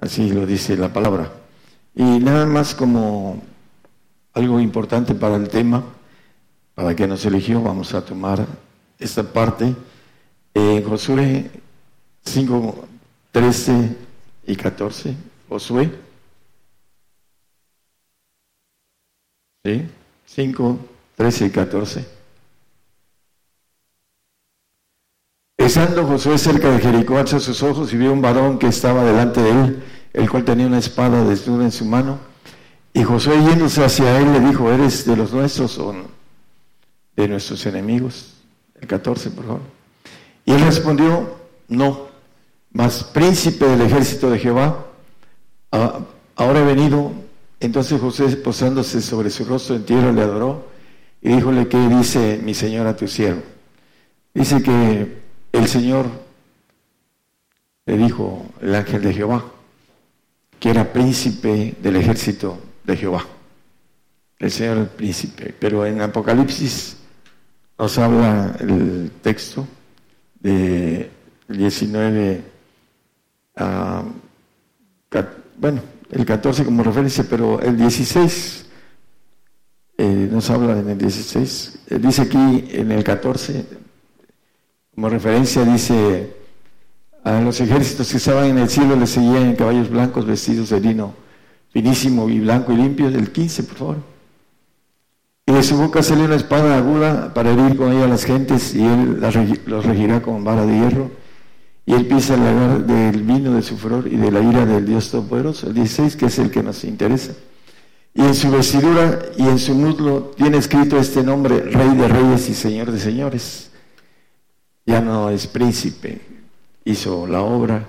[0.00, 1.30] así lo dice la palabra.
[1.94, 3.42] Y nada más como
[4.32, 5.84] algo importante para el tema,
[6.74, 8.46] para que nos eligió, vamos a tomar
[8.98, 9.74] esta parte.
[10.54, 11.50] En Josué
[12.24, 12.88] 5,
[13.32, 13.96] 13
[14.46, 15.14] y 14,
[15.48, 15.90] Josué.
[19.64, 19.86] ¿Sí?
[20.26, 20.78] 5,
[21.16, 22.18] 13 y 14.
[25.58, 29.42] Estando Josué cerca de Jericó, alzó sus ojos y vio un varón que estaba delante
[29.42, 32.18] de él, el cual tenía una espada desnuda en su mano.
[32.94, 35.94] Y Josué yéndose hacia él le dijo, ¿eres de los nuestros o
[37.16, 38.34] de nuestros enemigos?
[38.80, 39.60] El 14, por favor.
[40.44, 41.36] Y él respondió,
[41.68, 42.07] no
[42.72, 44.86] mas príncipe del ejército de Jehová,
[45.70, 47.12] ahora he venido.
[47.60, 50.68] Entonces José, posándose sobre su rostro en tierra, le adoró
[51.20, 53.42] y díjole, ¿qué dice mi señor a tu siervo?
[54.32, 55.18] Dice que
[55.52, 56.06] el Señor
[57.86, 59.44] le dijo el ángel de Jehová,
[60.60, 63.24] que era príncipe del ejército de Jehová.
[64.38, 65.54] El Señor el príncipe.
[65.58, 66.98] Pero en Apocalipsis
[67.76, 69.66] nos habla el texto
[70.40, 71.10] de
[71.48, 72.57] 19
[75.56, 75.80] bueno,
[76.10, 78.66] el 14 como referencia, pero el 16
[79.98, 81.78] eh, nos habla en el 16.
[81.88, 83.66] Eh, dice aquí en el 14,
[84.94, 86.34] como referencia, dice:
[87.24, 90.80] A los ejércitos que estaban en el cielo les seguían en caballos blancos vestidos de
[90.80, 91.28] lino
[91.70, 93.08] finísimo y blanco y limpio.
[93.08, 93.96] El 15, por favor.
[95.46, 98.74] Y de su boca sale una espada aguda para herir con ella a las gentes
[98.74, 99.20] y él
[99.66, 101.10] los regirá con vara de hierro.
[101.88, 104.84] Y él pisa el lagar del vino de su furor y de la ira del
[104.84, 105.68] Dios Todopoderoso.
[105.68, 107.32] El 16, que es el que nos interesa.
[108.12, 112.46] Y en su vestidura y en su muslo tiene escrito este nombre, Rey de Reyes
[112.50, 113.70] y Señor de Señores.
[114.84, 116.20] Ya no es príncipe,
[116.84, 117.88] hizo la obra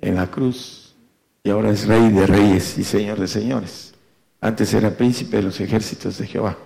[0.00, 0.94] en la cruz
[1.42, 3.92] y ahora es Rey de Reyes y Señor de Señores.
[4.40, 6.56] Antes era príncipe de los ejércitos de Jehová.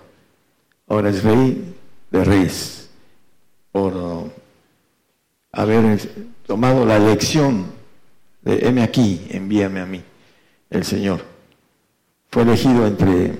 [0.88, 1.74] Ahora es Rey
[2.10, 2.90] de Reyes
[3.72, 3.94] por
[5.52, 5.98] haber
[6.46, 7.66] tomado la lección
[8.42, 10.02] de heme aquí, envíame a mí,
[10.70, 11.24] el Señor.
[12.30, 13.38] Fue elegido entre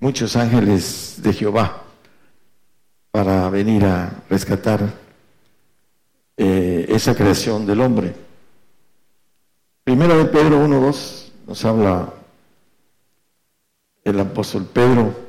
[0.00, 1.82] muchos ángeles de Jehová
[3.10, 4.92] para venir a rescatar
[6.36, 8.14] eh, esa creación del hombre.
[9.84, 12.12] Primero de Pedro 1.2 nos habla
[14.04, 15.27] el apóstol Pedro,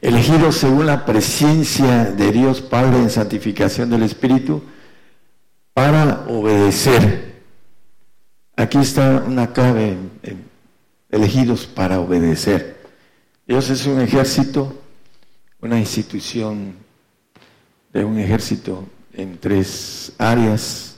[0.00, 4.62] elegido según la presencia de Dios Padre en santificación del Espíritu,
[5.74, 7.42] para obedecer.
[8.56, 9.96] Aquí está una clave,
[11.10, 12.82] elegidos para obedecer.
[13.46, 14.76] Dios es un ejército,
[15.60, 16.74] una institución
[17.92, 18.84] de un ejército
[19.14, 20.96] en tres áreas,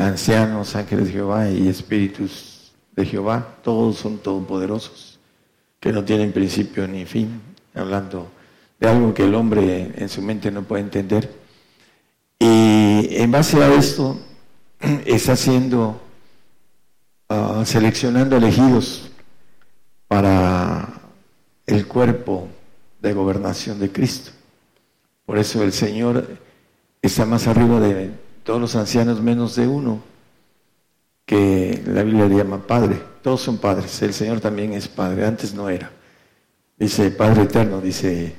[0.00, 5.18] ancianos, ángeles de Jehová y espíritus de Jehová, todos son todopoderosos,
[5.80, 7.40] que no tienen principio ni fin,
[7.74, 8.28] hablando
[8.78, 11.30] de algo que el hombre en su mente no puede entender.
[12.38, 14.18] Y en base a esto
[15.06, 16.00] está haciendo,
[17.28, 19.10] ah, seleccionando elegidos
[20.08, 21.00] para
[21.66, 22.48] el cuerpo
[23.00, 24.30] de gobernación de Cristo.
[25.26, 26.38] Por eso el Señor
[27.00, 28.10] está más arriba de
[28.42, 30.02] todos los ancianos menos de uno
[31.24, 33.00] que la Biblia le llama Padre.
[33.22, 34.02] Todos son padres.
[34.02, 35.24] El Señor también es Padre.
[35.24, 35.90] Antes no era.
[36.76, 38.34] Dice Padre Eterno, dice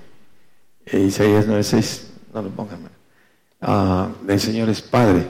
[0.86, 2.01] eh, Isaías 9:6.
[2.33, 2.89] No lo pongan.
[3.61, 5.25] Ah, el Señor es Padre.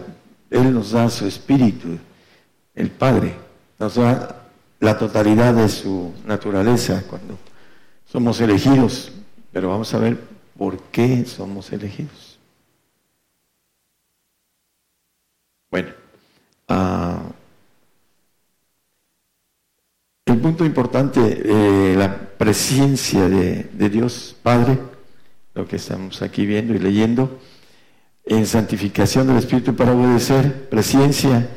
[0.49, 1.97] Él nos da su espíritu.
[2.73, 3.35] El Padre
[3.77, 4.47] nos da
[4.79, 7.37] la totalidad de su naturaleza cuando
[8.05, 9.11] somos elegidos.
[9.51, 10.19] Pero vamos a ver
[10.57, 12.39] por qué somos elegidos.
[15.69, 15.89] Bueno.
[16.67, 17.34] Uh,
[20.25, 24.79] el punto importante, eh, la presencia de, Dios Padre,
[25.53, 27.39] lo que estamos aquí viendo y leyendo,
[28.25, 31.47] en santificación del Espíritu para obedecer, presencia,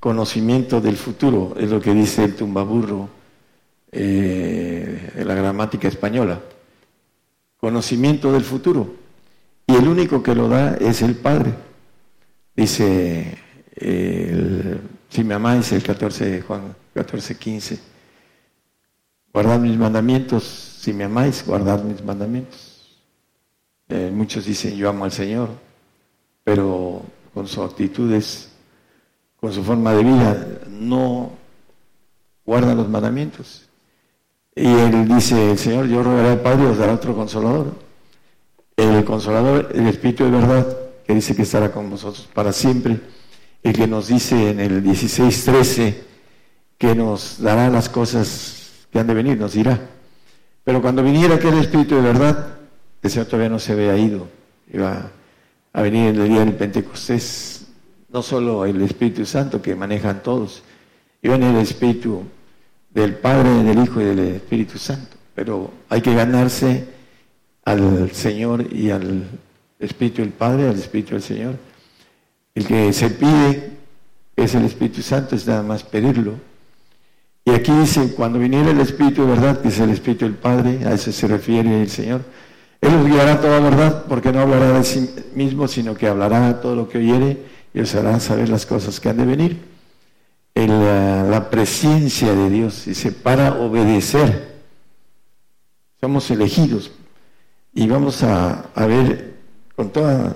[0.00, 3.10] conocimiento del futuro, es lo que dice el tumbaburro
[3.92, 6.40] eh, en la gramática española.
[7.58, 8.94] Conocimiento del futuro.
[9.66, 11.52] Y el único que lo da es el Padre.
[12.56, 13.36] Dice,
[15.10, 17.93] si me amáis, el 14, Juan 14, 15
[19.34, 23.00] Guardad mis mandamientos, si me amáis, guardad mis mandamientos.
[23.88, 25.48] Eh, muchos dicen, yo amo al Señor,
[26.44, 27.02] pero
[27.34, 28.50] con sus actitudes,
[29.40, 31.32] con su forma de vida, no
[32.46, 33.68] guardan los mandamientos.
[34.54, 37.74] Y él dice, el Señor, yo rogaré al Padre os dará otro consolador.
[38.76, 43.00] El consolador, el Espíritu de verdad, que dice que estará con vosotros para siempre.
[43.64, 45.96] El que nos dice en el 16.13
[46.78, 48.63] que nos dará las cosas
[48.94, 49.76] que han de venir, nos dirá.
[50.62, 52.58] Pero cuando viniera aquel Espíritu de verdad,
[53.02, 54.28] el Señor todavía no se había ido.
[54.72, 55.10] Iba
[55.72, 57.66] a venir en el día del Pentecostés,
[58.12, 60.62] no solo el Espíritu Santo que manejan todos,
[61.22, 62.22] iba venir el Espíritu
[62.90, 65.16] del Padre, del Hijo y del Espíritu Santo.
[65.34, 66.86] Pero hay que ganarse
[67.64, 69.24] al Señor y al
[69.80, 71.56] Espíritu del Padre, al Espíritu del Señor.
[72.54, 73.72] El que se pide
[74.36, 76.53] es el Espíritu Santo, es nada más pedirlo.
[77.46, 80.86] Y aquí dice, cuando viniera el Espíritu de verdad, que es el Espíritu del Padre,
[80.86, 82.22] a eso se refiere el Señor,
[82.80, 86.74] Él os guiará toda verdad, porque no hablará de sí mismo, sino que hablará todo
[86.74, 87.42] lo que oyere
[87.74, 89.60] y os hará saber las cosas que han de venir.
[90.54, 90.70] En
[91.30, 94.54] la, presencia de Dios, dice, para obedecer.
[96.00, 96.92] Somos elegidos.
[97.74, 99.34] Y vamos a, ver
[99.74, 100.34] con toda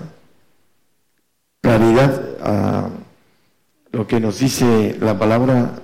[1.63, 2.89] claridad a
[3.93, 5.83] lo que nos dice la palabra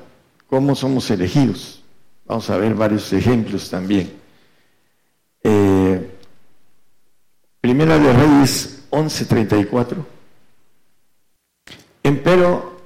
[0.54, 1.82] cómo somos elegidos.
[2.26, 4.12] Vamos a ver varios ejemplos también.
[5.42, 6.16] Eh,
[7.60, 10.06] Primera de Reyes 11:34.
[12.04, 12.80] Empero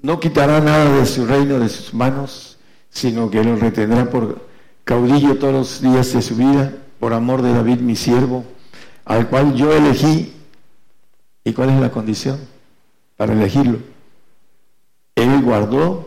[0.00, 2.56] no quitará nada de su reino de sus manos,
[2.88, 4.48] sino que lo retendrá por
[4.84, 8.42] caudillo todos los días de su vida, por amor de David mi siervo,
[9.04, 10.32] al cual yo elegí.
[11.44, 12.40] ¿Y cuál es la condición
[13.18, 13.80] para elegirlo?
[15.14, 16.05] Él guardó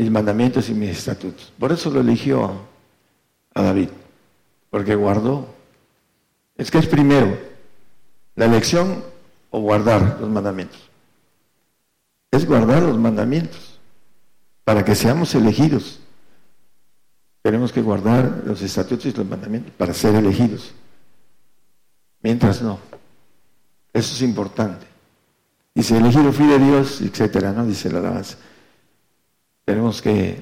[0.00, 1.52] mis mandamientos y mis estatutos.
[1.58, 2.52] Por eso lo eligió
[3.52, 3.90] a David,
[4.70, 5.46] porque guardó.
[6.56, 7.38] Es que es primero
[8.34, 9.04] la elección
[9.50, 10.80] o guardar los mandamientos.
[12.30, 13.78] Es guardar los mandamientos
[14.64, 16.00] para que seamos elegidos.
[17.42, 20.72] Tenemos que guardar los estatutos y los mandamientos para ser elegidos.
[22.22, 22.78] Mientras no.
[23.92, 24.86] Eso es importante.
[25.74, 27.66] Dice, elegido fui de Dios, etcétera, ¿no?
[27.66, 28.38] Dice la alabanza.
[29.70, 30.36] Tenemos que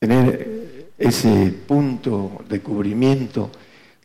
[0.00, 3.52] tener ese punto de cubrimiento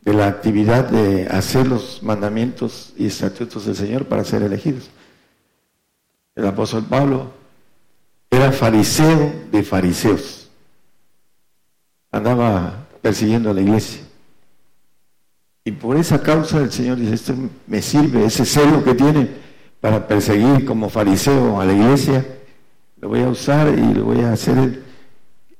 [0.03, 4.91] de la actividad de hacer los mandamientos y estatutos del Señor para ser elegidos.
[6.35, 7.31] El apóstol Pablo
[8.29, 10.51] era fariseo de fariseos.
[12.11, 14.03] Andaba persiguiendo a la iglesia.
[15.63, 17.33] Y por esa causa el Señor dice, esto
[17.65, 19.27] me sirve, ese celo que tiene
[19.81, 22.36] para perseguir como fariseo a la iglesia,
[22.99, 24.83] lo voy a usar y lo voy a hacer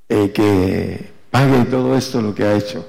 [0.10, 2.86] eh, que pague todo esto lo que ha hecho.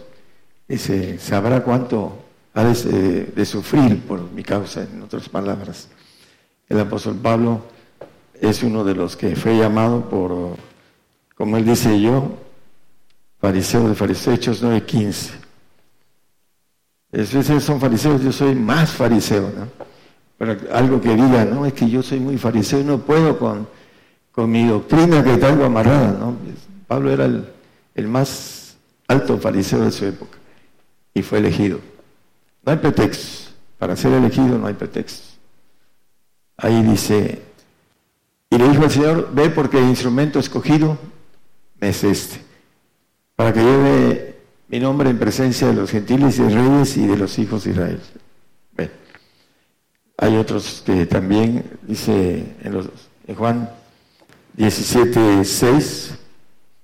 [0.66, 5.88] Dice, sabrá cuánto ha de, sufrir por mi causa, en otras palabras.
[6.68, 7.62] El apóstol Pablo
[8.40, 10.56] es uno de los que fue llamado por,
[11.34, 12.36] como él dice yo,
[13.40, 15.30] fariseo de fariseos, Hechos 9.15.
[17.12, 19.68] Esos son fariseos, yo soy más fariseo, ¿no?
[20.36, 23.66] Pero algo que diga, no, es que yo soy muy fariseo no puedo con,
[24.38, 26.36] con mi doctrina que traigo amarrada, ¿no?
[26.86, 27.44] Pablo era el,
[27.96, 28.76] el más
[29.08, 30.38] alto fariseo de su época
[31.12, 31.80] y fue elegido.
[32.64, 33.52] No hay pretextos.
[33.80, 35.36] Para ser elegido no hay pretextos.
[36.56, 37.42] Ahí dice,
[38.48, 40.96] y le dijo al Señor, ve porque el instrumento escogido
[41.80, 42.40] es este,
[43.34, 44.36] para que lleve
[44.68, 47.70] mi nombre en presencia de los gentiles y de reyes y de los hijos de
[47.72, 48.00] Israel.
[50.16, 52.86] Hay otros que también, dice en, los,
[53.26, 53.68] en Juan
[54.58, 56.14] 17, 6,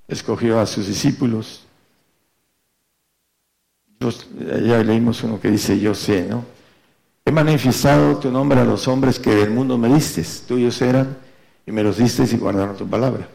[0.08, 1.64] escogió a sus discípulos
[4.38, 6.44] ya leímos uno que dice, yo sé, ¿no?
[7.24, 11.16] He manifestado tu nombre a los hombres que del mundo me diste, tuyos eran,
[11.66, 13.28] y me los diste y guardaron tu palabra.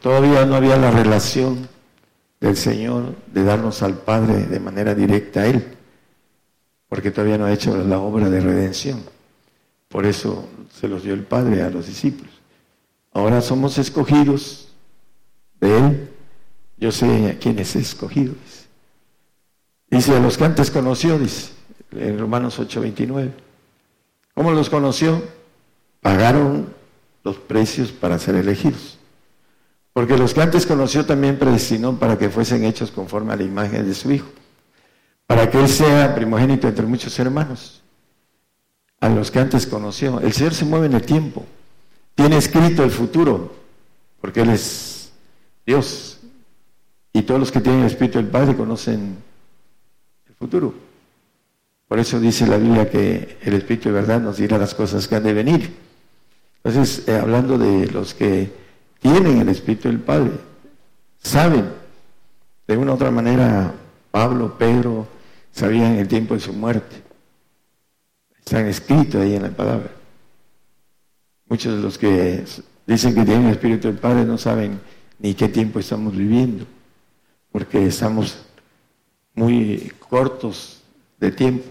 [0.00, 1.68] Todavía no había la relación
[2.40, 5.64] del Señor de darnos al Padre de manera directa a Él,
[6.88, 9.02] porque todavía no ha hecho la obra de redención.
[9.88, 12.33] Por eso se los dio el Padre a los discípulos.
[13.14, 14.68] Ahora somos escogidos
[15.60, 16.10] de Él.
[16.76, 18.34] Yo sé a quién es escogido.
[19.88, 21.52] Dice, a los que antes conoció, dice,
[21.92, 23.30] en Romanos 8:29.
[24.34, 25.22] ¿Cómo los conoció?
[26.00, 26.74] Pagaron
[27.22, 28.98] los precios para ser elegidos.
[29.92, 33.86] Porque los que antes conoció también predestinó para que fuesen hechos conforme a la imagen
[33.86, 34.28] de su Hijo,
[35.28, 37.80] para que Él sea primogénito entre muchos hermanos.
[38.98, 40.18] A los que antes conoció.
[40.18, 41.46] El Señor se mueve en el tiempo.
[42.14, 43.54] Tiene escrito el futuro,
[44.20, 45.12] porque Él es
[45.66, 46.20] Dios.
[47.12, 49.16] Y todos los que tienen el Espíritu del Padre conocen
[50.38, 50.74] futuro.
[51.88, 55.16] Por eso dice la Biblia que el Espíritu de verdad nos dirá las cosas que
[55.16, 55.74] han de venir.
[56.62, 58.52] Entonces, eh, hablando de los que
[59.00, 60.32] tienen el Espíritu del Padre,
[61.22, 61.66] saben,
[62.66, 63.72] de una u otra manera,
[64.10, 65.06] Pablo, Pedro,
[65.52, 67.02] sabían el tiempo de su muerte.
[68.38, 69.90] Están escritos ahí en la palabra.
[71.48, 72.44] Muchos de los que
[72.86, 74.80] dicen que tienen el Espíritu del Padre no saben
[75.18, 76.66] ni qué tiempo estamos viviendo,
[77.52, 78.38] porque estamos
[79.34, 80.82] muy cortos
[81.18, 81.64] de tiempo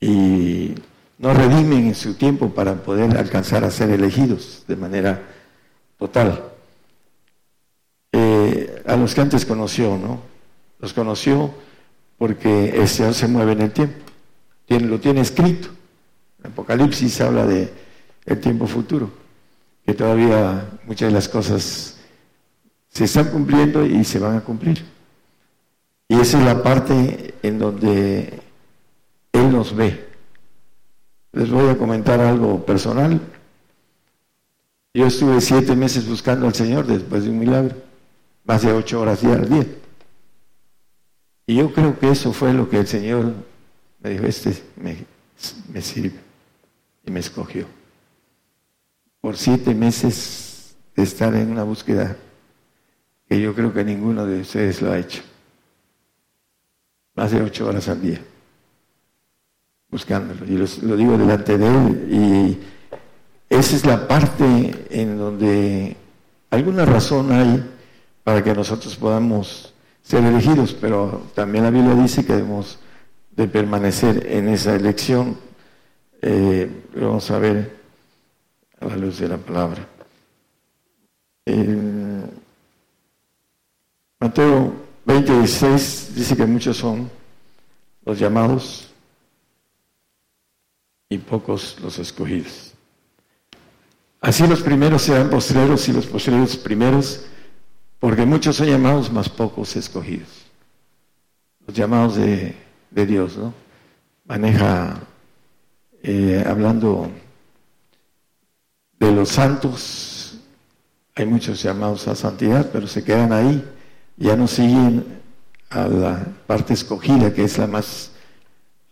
[0.00, 0.74] y
[1.18, 5.22] no redimen en su tiempo para poder alcanzar a ser elegidos de manera
[5.98, 6.42] total.
[8.12, 10.20] Eh, a los que antes conoció, ¿no?
[10.78, 11.52] Los conoció
[12.16, 13.96] porque el Señor se mueve en el tiempo.
[14.68, 15.68] Lo tiene escrito.
[16.42, 17.72] Apocalipsis habla de
[18.30, 19.10] el tiempo futuro,
[19.84, 21.96] que todavía muchas de las cosas
[22.88, 24.84] se están cumpliendo y se van a cumplir.
[26.08, 28.40] Y esa es la parte en donde
[29.32, 30.08] Él nos ve.
[31.32, 33.20] Les voy a comentar algo personal.
[34.94, 37.76] Yo estuve siete meses buscando al Señor después de un milagro,
[38.44, 39.66] más de ocho horas al día.
[41.46, 43.32] Y yo creo que eso fue lo que el Señor
[44.00, 45.04] me dijo, este me,
[45.72, 46.18] me sirve
[47.04, 47.79] y me escogió.
[49.20, 52.16] Por siete meses de estar en una búsqueda
[53.28, 55.22] que yo creo que ninguno de ustedes lo ha hecho
[57.14, 58.20] más de ocho horas al día,
[59.90, 60.46] buscándolo.
[60.46, 62.08] Y lo digo delante de él.
[62.10, 62.58] Y
[63.48, 65.96] esa es la parte en donde
[66.50, 67.62] alguna razón hay
[68.24, 72.78] para que nosotros podamos ser elegidos, pero también la Biblia dice que debemos
[73.32, 75.36] de permanecer en esa elección.
[76.22, 77.79] Eh, vamos a ver
[78.80, 79.86] a la luz de la palabra.
[84.18, 84.72] Mateo
[85.04, 87.10] 20, 16 dice que muchos son
[88.04, 88.90] los llamados
[91.08, 92.74] y pocos los escogidos.
[94.20, 97.24] Así los primeros serán postreros y los postreros primeros,
[97.98, 100.46] porque muchos son llamados, más pocos escogidos.
[101.66, 102.54] Los llamados de,
[102.90, 103.54] Dios, ¿no?
[104.26, 105.00] Maneja,
[106.02, 107.10] eh, hablando
[109.00, 110.38] de los santos,
[111.14, 113.64] hay muchos llamados a santidad, pero se quedan ahí,
[114.16, 115.04] ya no siguen
[115.70, 118.12] a la parte escogida, que es la más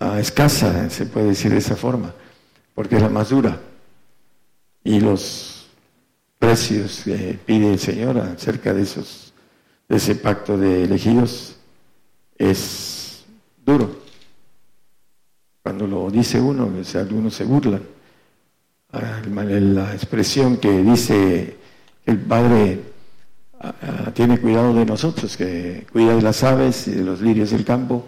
[0.00, 2.14] ah, escasa, se puede decir de esa forma,
[2.74, 3.60] porque es la más dura.
[4.82, 5.68] Y los
[6.38, 9.34] precios que pide el Señor acerca de esos,
[9.88, 11.56] de ese pacto de elegidos,
[12.38, 13.24] es
[13.64, 14.00] duro.
[15.62, 17.97] Cuando lo dice uno, algunos se burlan.
[18.90, 21.58] Ah, la expresión que dice
[22.06, 22.80] el Padre
[24.14, 28.06] tiene cuidado de nosotros, que cuida de las aves y de los lirios del campo,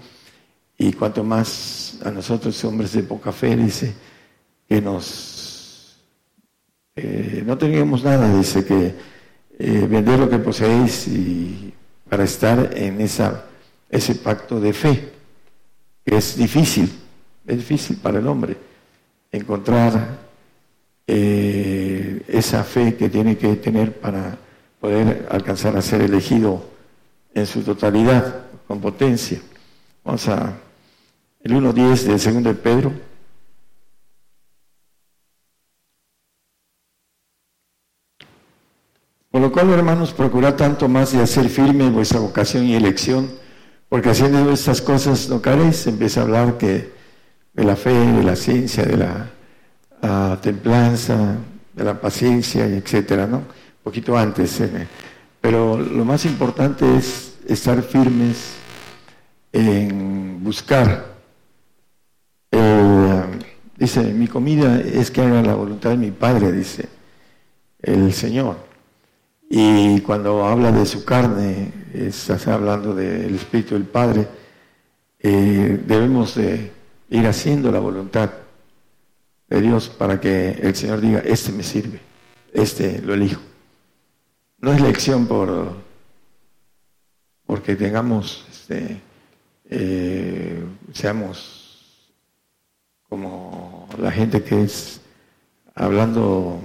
[0.79, 3.95] y cuanto más a nosotros, hombres de poca fe, dice
[4.67, 5.99] que nos...
[6.97, 8.95] Eh, no teníamos nada, dice que
[9.59, 11.09] eh, vender lo que poseéis
[12.09, 13.45] para estar en esa,
[13.91, 15.13] ese pacto de fe,
[16.07, 16.91] que es difícil,
[17.47, 18.57] es difícil para el hombre
[19.31, 20.30] encontrar
[21.13, 24.39] eh, esa fe que tiene que tener para
[24.79, 26.65] poder alcanzar a ser elegido
[27.35, 29.41] en su totalidad, con potencia.
[30.05, 30.57] Vamos a
[31.43, 32.93] el 1.10 del segundo de Pedro.
[39.33, 43.29] Por lo cual, hermanos, procurad tanto más de hacer firme vuestra vocación y elección,
[43.89, 45.89] porque haciendo estas cosas no caréis.
[45.89, 46.93] Empieza a hablar que
[47.53, 49.40] de la fe, de la ciencia, de la
[50.03, 51.37] ah, templanza,
[51.73, 53.43] de la paciencia, etcétera, ¿no?
[53.83, 54.61] poquito antes.
[54.61, 54.87] Eh,
[55.41, 58.53] pero lo más importante es estar firmes
[59.53, 61.11] en buscar.
[63.77, 66.89] dice, mi comida es que haga la voluntad de mi Padre, dice
[67.81, 68.57] el Señor.
[69.49, 74.29] Y cuando habla de su carne, está hablando del Espíritu del Padre,
[75.19, 76.71] eh, debemos de
[77.09, 78.31] ir haciendo la voluntad
[79.51, 82.01] de Dios para que el Señor diga, este me sirve,
[82.53, 83.43] este lo elijo.
[84.59, 85.91] No es lección por
[87.45, 89.01] porque tengamos, este,
[89.69, 92.13] eh, seamos
[93.09, 95.01] como la gente que es
[95.75, 96.61] hablando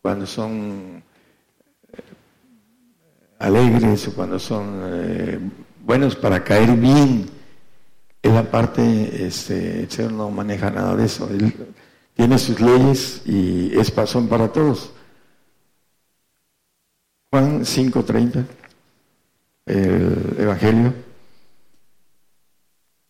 [0.00, 1.02] cuando son
[1.92, 2.02] eh,
[3.40, 5.40] alegres o cuando son eh,
[5.84, 7.41] buenos para caer bien.
[8.22, 11.28] En la parte, este, el Señor no maneja nada de eso.
[11.28, 11.52] Él
[12.14, 14.92] tiene sus leyes y es pasón para todos.
[17.30, 18.44] Juan 5:30,
[19.66, 20.94] el Evangelio.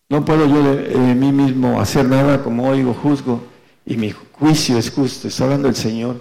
[0.08, 3.42] No puedo yo de, mí mismo hacer nada como oigo, juzgo,
[3.84, 5.28] y mi juicio es justo.
[5.28, 6.20] Está hablando el Señor,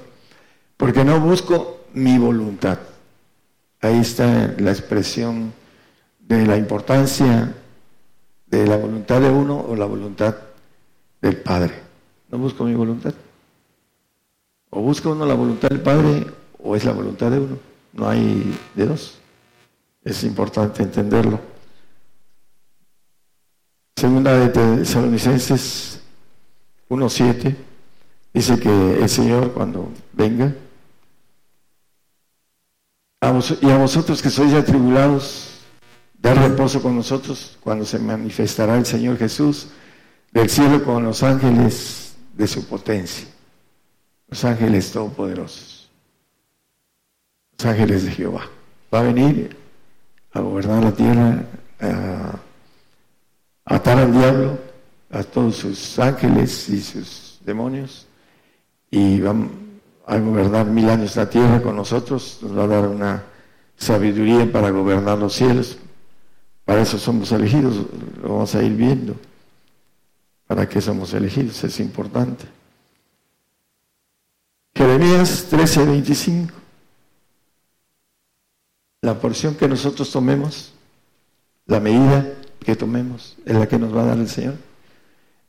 [0.77, 2.80] porque no busco mi voluntad.
[3.81, 5.53] Ahí está la expresión
[6.19, 7.53] de la importancia
[8.52, 10.36] de la voluntad de uno o la voluntad
[11.22, 11.73] del Padre.
[12.30, 13.14] No busco mi voluntad.
[14.69, 16.28] O busca uno la voluntad del Padre
[16.61, 17.57] o es la voluntad de uno.
[17.94, 19.18] No hay de dos.
[20.03, 21.40] Es importante entenderlo.
[23.95, 26.02] Segunda de Tesalonicenses
[26.90, 27.56] 1.7
[28.34, 30.53] dice que el Señor cuando venga,
[33.61, 35.51] y a vosotros que sois atribulados,
[36.22, 39.68] dar reposo con nosotros cuando se manifestará el Señor Jesús
[40.31, 43.27] del cielo con los ángeles de su potencia,
[44.30, 45.81] los ángeles todopoderosos
[47.65, 48.48] ángeles de Jehová.
[48.93, 49.56] Va a venir
[50.34, 51.43] a gobernar la tierra,
[51.80, 52.39] a
[53.65, 54.57] atar al diablo,
[55.10, 58.07] a todos sus ángeles y sus demonios,
[58.89, 59.35] y va
[60.07, 63.23] a gobernar mil años la tierra con nosotros, nos va a dar una
[63.77, 65.77] sabiduría para gobernar los cielos.
[66.72, 67.85] Para eso somos elegidos,
[68.22, 69.14] lo vamos a ir viendo.
[70.48, 71.61] ¿Para qué somos elegidos?
[71.65, 72.45] Es importante.
[74.73, 76.53] Jeremías 13, 25
[79.02, 80.72] la porción que nosotros tomemos,
[81.65, 82.26] la medida
[82.61, 84.56] que tomemos, es la que nos va a dar el Señor.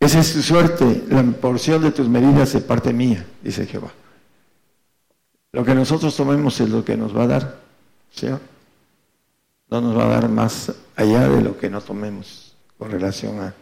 [0.00, 3.92] Esa es tu suerte, la porción de tus medidas de parte mía, dice Jehová.
[5.52, 7.60] Lo que nosotros tomemos es lo que nos va a dar,
[8.10, 8.51] Señor.
[9.72, 13.54] No nos va a dar más allá de lo que no tomemos con relación a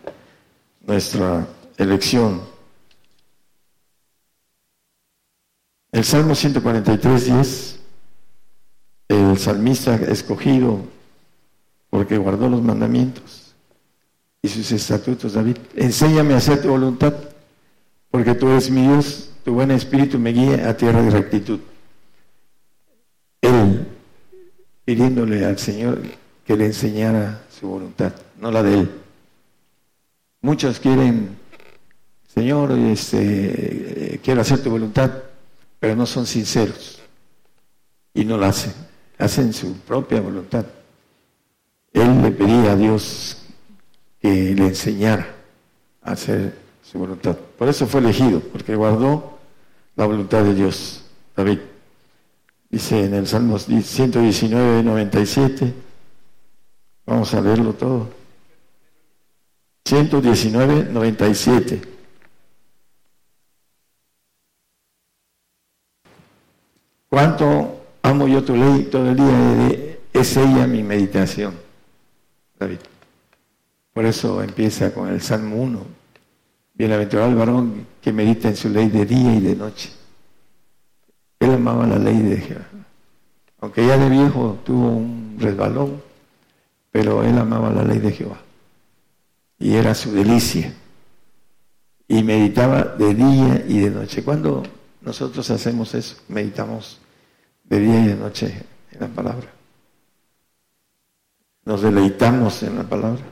[0.85, 1.47] nuestra
[1.77, 2.41] elección.
[5.93, 7.81] El Salmo 143, 10
[9.07, 10.81] el salmista escogido
[11.91, 13.55] porque guardó los mandamientos
[14.43, 15.59] y sus estatutos, David.
[15.77, 17.15] Enséñame a hacer tu voluntad,
[18.11, 21.61] porque tú eres mi Dios, tu buen espíritu me guía a tierra de rectitud.
[23.43, 23.87] Él
[24.85, 26.01] pidiéndole al Señor
[26.44, 28.90] que le enseñara su voluntad, no la de él.
[30.40, 31.36] Muchos quieren,
[32.27, 35.11] Señor, este, quiero hacer tu voluntad,
[35.78, 37.01] pero no son sinceros
[38.15, 38.73] y no la hacen,
[39.19, 40.65] hacen su propia voluntad.
[41.93, 43.43] Él le pedía a Dios
[44.20, 45.27] que le enseñara
[46.02, 47.36] a hacer su voluntad.
[47.36, 49.39] Por eso fue elegido, porque guardó
[49.97, 51.05] la voluntad de Dios,
[51.36, 51.59] David.
[52.71, 55.75] Dice en el Salmo 119, 97,
[57.05, 58.09] vamos a leerlo todo.
[59.85, 61.83] 119, 97.
[67.09, 69.97] ¿Cuánto amo yo tu ley todo el día?
[70.13, 71.55] Es ella mi meditación,
[72.57, 72.79] David.
[73.93, 75.87] Por eso empieza con el Salmo 1.
[76.75, 80.00] Bienaventurado el varón que medita en su ley de día y de noche.
[81.41, 82.67] Él amaba la ley de Jehová.
[83.61, 86.03] Aunque ya de viejo tuvo un resbalón,
[86.91, 88.39] pero él amaba la ley de Jehová.
[89.59, 90.75] Y era su delicia.
[92.09, 94.23] Y meditaba de día y de noche.
[94.23, 94.62] Cuando
[95.01, 97.01] nosotros hacemos eso, meditamos
[97.65, 98.62] de día y de noche
[98.93, 99.49] en la palabra.
[101.65, 103.23] Nos deleitamos en la palabra.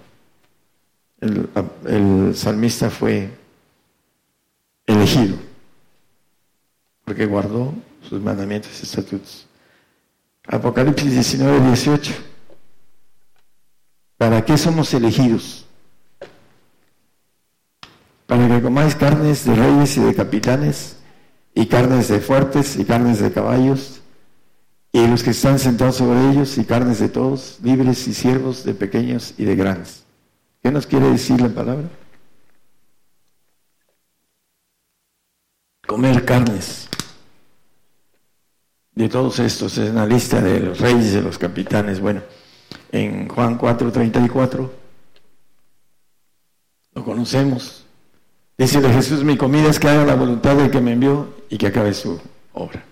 [1.20, 1.48] El,
[1.86, 3.30] el salmista fue
[4.86, 5.36] elegido
[7.09, 9.46] porque guardó sus mandamientos y estatutos.
[10.46, 12.12] Apocalipsis 19, 18.
[14.16, 15.66] ¿Para qué somos elegidos?
[18.26, 20.96] Para que comáis carnes de reyes y de capitanes,
[21.54, 24.00] y carnes de fuertes, y carnes de caballos,
[24.92, 28.74] y los que están sentados sobre ellos, y carnes de todos, libres y siervos, de
[28.74, 30.04] pequeños y de grandes.
[30.62, 31.88] ¿Qué nos quiere decir la palabra?
[35.86, 36.88] Comer carnes
[38.98, 42.00] de todos estos, es una lista de los reyes, de los capitanes.
[42.00, 42.20] Bueno,
[42.90, 44.70] en Juan 4:34,
[46.94, 47.86] lo conocemos.
[48.56, 51.56] Dice de Jesús, mi comida es que haga la voluntad del que me envió y
[51.56, 52.20] que acabe su
[52.52, 52.84] obra.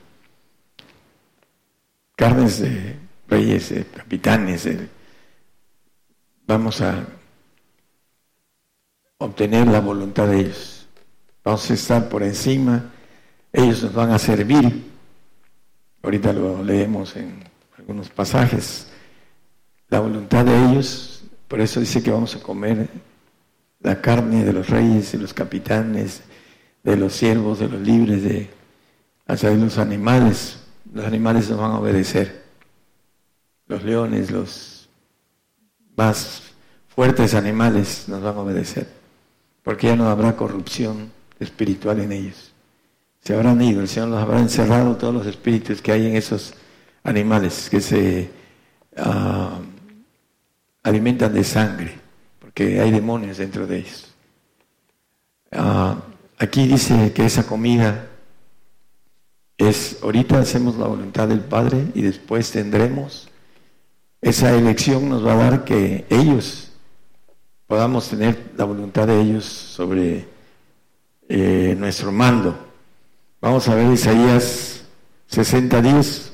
[2.15, 2.97] Carnes de
[3.27, 4.69] reyes, de capitanes,
[6.47, 7.05] vamos a
[9.19, 10.87] obtener la voluntad de ellos.
[11.43, 12.93] Vamos a estar por encima,
[13.53, 14.96] ellos nos van a servir
[16.07, 17.43] Ahorita lo leemos en
[17.77, 18.87] algunos pasajes.
[19.89, 22.89] La voluntad de ellos, por eso dice que vamos a comer
[23.81, 26.23] la carne de los reyes y los capitanes,
[26.85, 28.49] de los siervos, de los libres, de
[29.27, 30.61] hasta de los animales.
[30.95, 32.45] Los animales nos van a obedecer.
[33.67, 34.89] Los leones, los
[35.97, 36.55] más
[36.87, 38.87] fuertes animales nos van a obedecer.
[39.65, 41.11] Porque ya no habrá corrupción
[41.41, 42.53] espiritual en ellos
[43.27, 46.55] se habrán ido, el Señor los habrá encerrado todos los espíritus que hay en esos
[47.03, 48.31] animales que se
[48.97, 49.59] ah,
[50.85, 51.99] alimentan de sangre,
[52.39, 54.15] porque hay demonios dentro de ellos.
[55.51, 55.97] Ah,
[56.39, 58.07] aquí dice que esa comida
[59.59, 63.29] es, ahorita hacemos la voluntad del Padre y después tendremos,
[64.21, 66.71] esa elección nos va a dar que ellos
[67.67, 70.29] podamos tener la voluntad de ellos sobre
[71.29, 72.66] eh, nuestro mando.
[73.41, 74.83] Vamos a ver Isaías
[75.29, 76.33] 60, 10.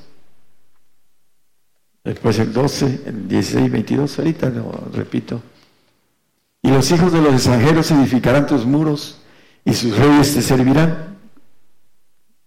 [2.04, 5.40] Después el 12, el 16, 22, ahorita lo repito.
[6.62, 9.20] Y los hijos de los extranjeros edificarán tus muros
[9.64, 11.18] y sus reyes te servirán.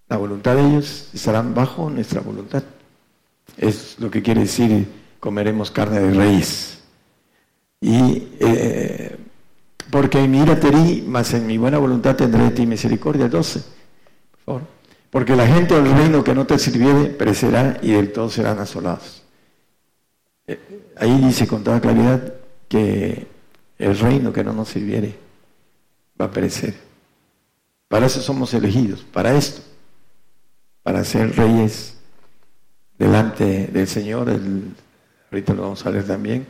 [0.08, 2.64] La voluntad de ellos estarán bajo nuestra voluntad.
[3.58, 4.88] Es lo que quiere decir
[5.20, 6.80] comeremos carne de reyes.
[7.82, 9.18] Y eh,
[9.90, 13.28] porque en mi ira te di, mas en mi buena voluntad tendré de ti misericordia.
[13.28, 13.64] 12.
[15.10, 19.24] Porque la gente del reino que no te sirviere perecerá y del todo serán asolados.
[20.48, 20.60] Eh,
[20.98, 22.34] ahí dice con toda claridad
[22.68, 23.28] que
[23.78, 25.16] el reino que no nos sirviere
[26.20, 26.76] va a perecer.
[27.88, 29.62] Para eso somos elegidos, para esto,
[30.84, 31.98] para ser reyes
[32.98, 34.30] delante del Señor.
[35.32, 36.48] ahorita lo vamos a leer también.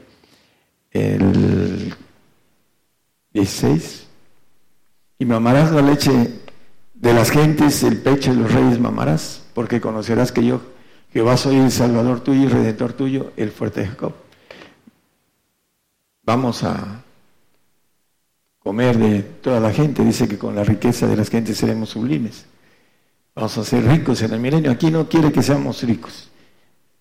[0.91, 1.93] El
[3.33, 4.07] 16.
[5.19, 6.44] Y mamarás la leche
[7.05, 10.61] de las gentes el pecho de los reyes mamarás, porque conocerás que yo,
[11.13, 14.13] Jehová, soy el Salvador tuyo y Redentor tuyo, el fuerte de Jacob.
[16.23, 17.03] Vamos a
[18.57, 22.47] comer de toda la gente, dice que con la riqueza de las gentes seremos sublimes.
[23.35, 24.71] Vamos a ser ricos en el milenio.
[24.71, 26.31] Aquí no quiere que seamos ricos.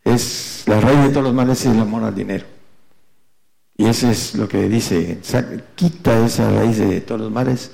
[0.05, 2.45] es la raíz de todos los males es el amor al dinero.
[3.79, 5.19] Y eso es lo que dice,
[5.75, 7.71] quita esa raíz de todos los males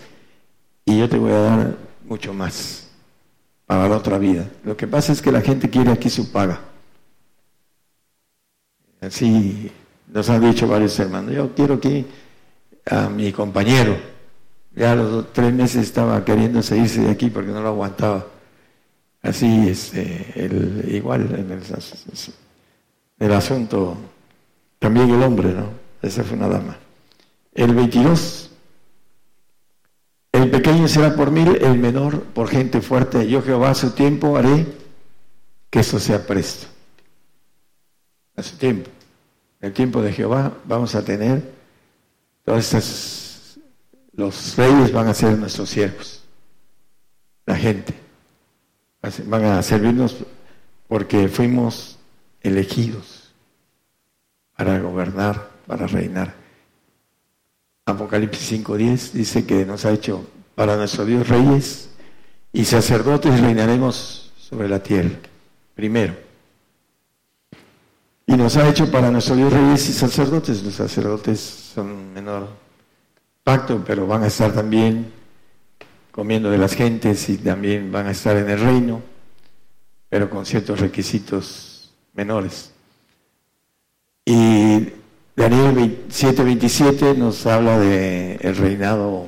[0.85, 2.89] y yo te voy a dar mucho más
[3.65, 4.51] para la otra vida.
[4.65, 6.61] Lo que pasa es que la gente quiere aquí su paga.
[9.01, 9.71] Así
[10.09, 12.05] nos han dicho varios hermanos, yo quiero aquí
[12.85, 13.97] a mi compañero.
[14.75, 18.27] Ya a los tres meses estaba queriendo irse de aquí porque no lo aguantaba.
[19.23, 21.63] Así, este, el, igual en el,
[23.19, 23.97] el asunto,
[24.79, 25.71] también el hombre, ¿no?
[26.03, 26.77] Esa fue una dama.
[27.55, 28.50] El 22.
[30.41, 33.29] El pequeño será por mil, el menor por gente fuerte.
[33.29, 34.67] Yo Jehová a su tiempo haré
[35.69, 36.67] que eso sea presto.
[38.37, 38.89] A su tiempo.
[39.61, 41.43] El tiempo de Jehová vamos a tener
[42.43, 43.61] todas estas,
[44.13, 46.23] los reyes van a ser nuestros siervos,
[47.45, 47.93] la gente.
[49.27, 50.17] Van a servirnos
[50.89, 51.99] porque fuimos
[52.41, 53.35] elegidos
[54.57, 56.40] para gobernar para reinar.
[57.91, 61.91] Apocalipsis 5.10 dice que nos ha hecho para nuestro Dios reyes
[62.53, 65.11] y sacerdotes reinaremos sobre la tierra,
[65.75, 66.15] primero.
[68.27, 70.63] Y nos ha hecho para nuestro Dios reyes y sacerdotes.
[70.63, 72.49] Los sacerdotes son menor
[73.43, 75.13] pacto, pero van a estar también
[76.11, 79.03] comiendo de las gentes y también van a estar en el reino,
[80.09, 82.73] pero con ciertos requisitos menores.
[84.25, 85.00] Y
[85.37, 89.27] Daniel 7:27 nos habla del el reinado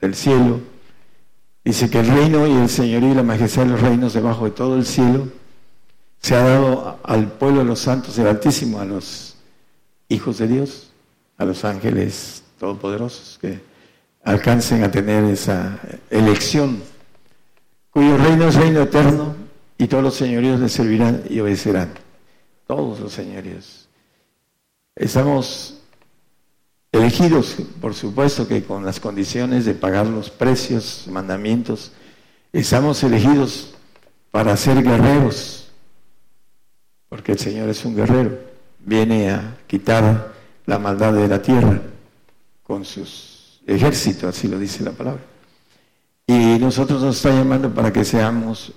[0.00, 0.60] del cielo.
[1.64, 4.52] Dice que el reino y el señorío y la majestad de los reinos debajo de
[4.52, 5.28] todo el cielo
[6.20, 9.36] se ha dado al pueblo de los santos del Altísimo, a los
[10.08, 10.90] hijos de Dios,
[11.36, 13.60] a los ángeles todopoderosos que
[14.24, 15.78] alcancen a tener esa
[16.10, 16.82] elección,
[17.90, 19.34] cuyo reino es reino eterno
[19.78, 21.90] y todos los señoríos le servirán y obedecerán.
[22.66, 23.79] Todos los señoríos.
[25.00, 25.78] Estamos
[26.92, 31.92] elegidos, por supuesto que con las condiciones de pagar los precios, mandamientos,
[32.52, 33.72] estamos elegidos
[34.30, 35.70] para ser guerreros,
[37.08, 38.40] porque el Señor es un guerrero,
[38.80, 40.34] viene a quitar
[40.66, 41.80] la maldad de la tierra
[42.62, 45.22] con sus ejércitos, así lo dice la palabra.
[46.26, 48.74] Y nosotros nos está llamando para que seamos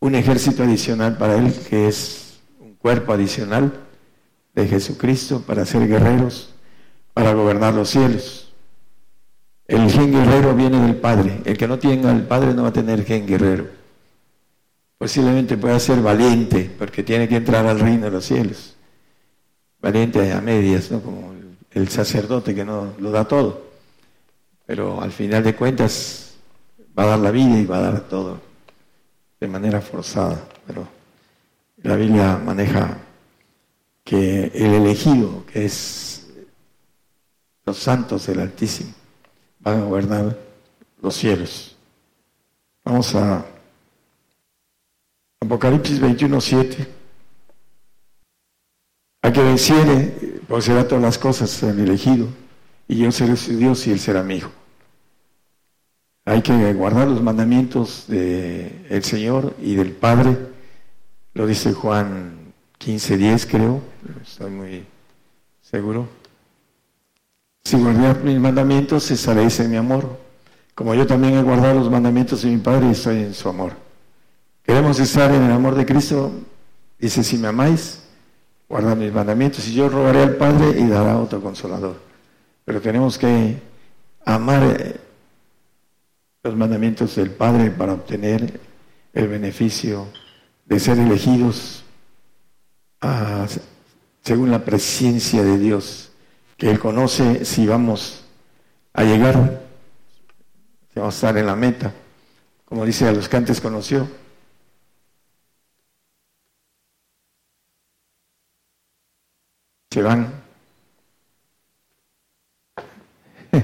[0.00, 3.85] un ejército adicional para Él, que es un cuerpo adicional
[4.56, 6.48] de Jesucristo para ser guerreros,
[7.12, 8.50] para gobernar los cielos.
[9.68, 11.42] El gen guerrero viene del Padre.
[11.44, 13.68] El que no tenga al Padre no va a tener gen guerrero.
[14.96, 18.74] Posiblemente pueda ser valiente, porque tiene que entrar al reino de los cielos.
[19.78, 21.00] Valiente a medias, ¿no?
[21.02, 21.34] Como
[21.72, 23.66] el sacerdote que no lo da todo.
[24.64, 26.34] Pero al final de cuentas
[26.98, 28.40] va a dar la vida y va a dar todo
[29.38, 30.42] de manera forzada.
[30.66, 30.88] Pero
[31.82, 32.96] la Biblia maneja
[34.06, 36.28] que el elegido, que es
[37.64, 38.92] los santos del Altísimo,
[39.58, 40.38] van a gobernar
[41.02, 41.76] los cielos.
[42.84, 43.44] Vamos a
[45.40, 46.88] Apocalipsis 21, 7.
[49.22, 52.28] A que venciere, pues será todas las cosas el elegido,
[52.86, 54.52] y yo seré su Dios y él será mi hijo.
[56.24, 60.36] Hay que guardar los mandamientos del Señor y del Padre,
[61.34, 62.45] lo dice Juan
[62.80, 63.80] 15.10 creo,
[64.22, 64.86] estoy muy
[65.60, 66.08] seguro.
[67.64, 70.18] Si guardar mis mandamientos, estaréis en mi amor,
[70.74, 73.72] como yo también he guardado los mandamientos de mi Padre y estoy en su amor.
[74.62, 76.30] Queremos estar en el amor de Cristo,
[76.98, 78.02] dice, si me amáis,
[78.68, 81.96] guardad mis mandamientos, y yo rogaré al Padre y dará otro consolador.
[82.64, 83.60] Pero tenemos que
[84.24, 84.96] amar eh,
[86.42, 88.60] los mandamientos del Padre para obtener
[89.12, 90.06] el beneficio
[90.66, 91.85] de ser elegidos
[94.22, 96.10] según la presencia de Dios,
[96.56, 98.24] que Él conoce si vamos
[98.92, 99.62] a llegar,
[100.92, 101.92] si vamos a estar en la meta,
[102.64, 104.08] como dice a los que antes conoció.
[109.90, 110.42] Se van,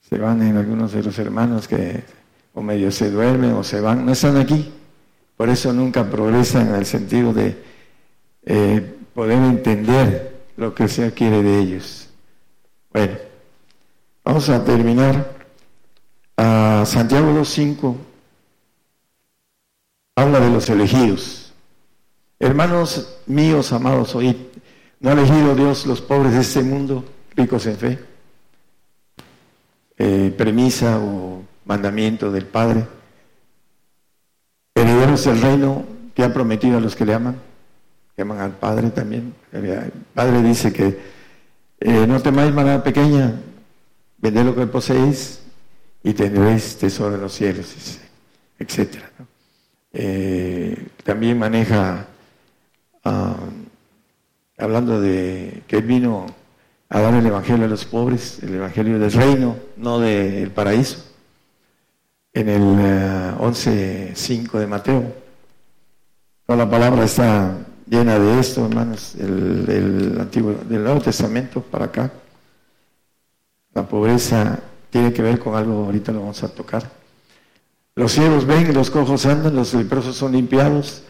[0.00, 2.02] se van en algunos de los hermanos que
[2.54, 4.72] o medio se duermen o se van, no están aquí.
[5.36, 7.62] Por eso nunca progresan en el sentido de
[8.44, 12.08] eh, poder entender lo que el Señor quiere de ellos.
[12.92, 13.16] Bueno,
[14.24, 15.40] vamos a terminar.
[16.36, 17.96] A Santiago 2.5
[20.16, 21.52] habla de los elegidos.
[22.38, 24.36] Hermanos míos, amados, oíd,
[25.00, 27.04] ¿no ha elegido Dios los pobres de este mundo,
[27.36, 27.98] ricos en fe?
[29.98, 32.86] Eh, premisa o mandamiento del Padre.
[34.74, 35.84] Herederos del reino
[36.14, 37.49] que ha prometido a los que le aman
[38.20, 39.34] queman al Padre también.
[39.50, 40.98] El Padre dice que
[41.80, 43.32] eh, no temáis manada pequeña,
[44.18, 45.40] vended lo que poseéis
[46.02, 47.98] y tendréis tesoro en los cielos,
[48.58, 48.96] etc.
[49.94, 52.08] Eh, también maneja,
[53.04, 53.36] ah,
[54.58, 56.26] hablando de que él vino
[56.90, 61.06] a dar el Evangelio a los pobres, el Evangelio del reino, no del paraíso,
[62.34, 62.62] en el
[63.38, 65.14] 11.5 eh, de Mateo.
[66.44, 67.56] Toda la palabra está
[67.90, 72.12] llena de esto, hermanos, el, antiguo, del Nuevo Testamento para acá.
[73.74, 74.60] La pobreza
[74.90, 76.88] tiene que ver con algo, ahorita lo vamos a tocar.
[77.96, 81.02] Los ciegos ven, los cojos andan, los leprosos son limpiados,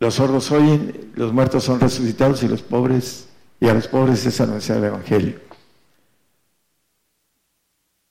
[0.00, 3.28] los sordos oyen, los muertos son resucitados y los pobres,
[3.60, 5.40] y a los pobres es anunciar el Evangelio.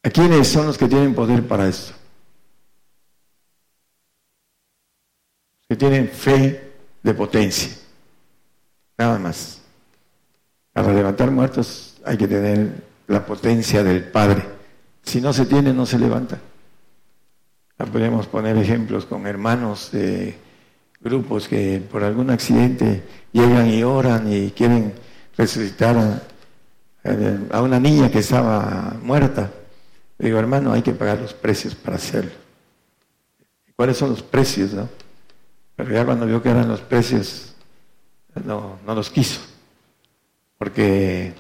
[0.04, 1.94] ¿A quiénes son los que tienen poder para esto?
[5.68, 7.83] Que tienen fe de potencia.
[8.98, 9.62] Nada más.
[10.72, 14.44] Para levantar muertos hay que tener la potencia del Padre.
[15.04, 16.40] Si no se tiene, no se levanta.
[17.92, 20.38] Podemos poner ejemplos con hermanos de
[21.02, 23.04] grupos que por algún accidente
[23.34, 24.94] llegan y oran y quieren
[25.38, 26.22] resucitar
[27.52, 29.52] a, una niña que estaba muerta.
[30.18, 32.32] digo, hermano, hay que pagar los precios para hacerlo.
[33.76, 34.74] ¿Cuáles son los precios?
[34.74, 34.88] No?
[35.76, 37.53] Pero ya cuando vio que eran los precios,
[38.46, 39.42] no, no los quiso,
[40.58, 41.34] porque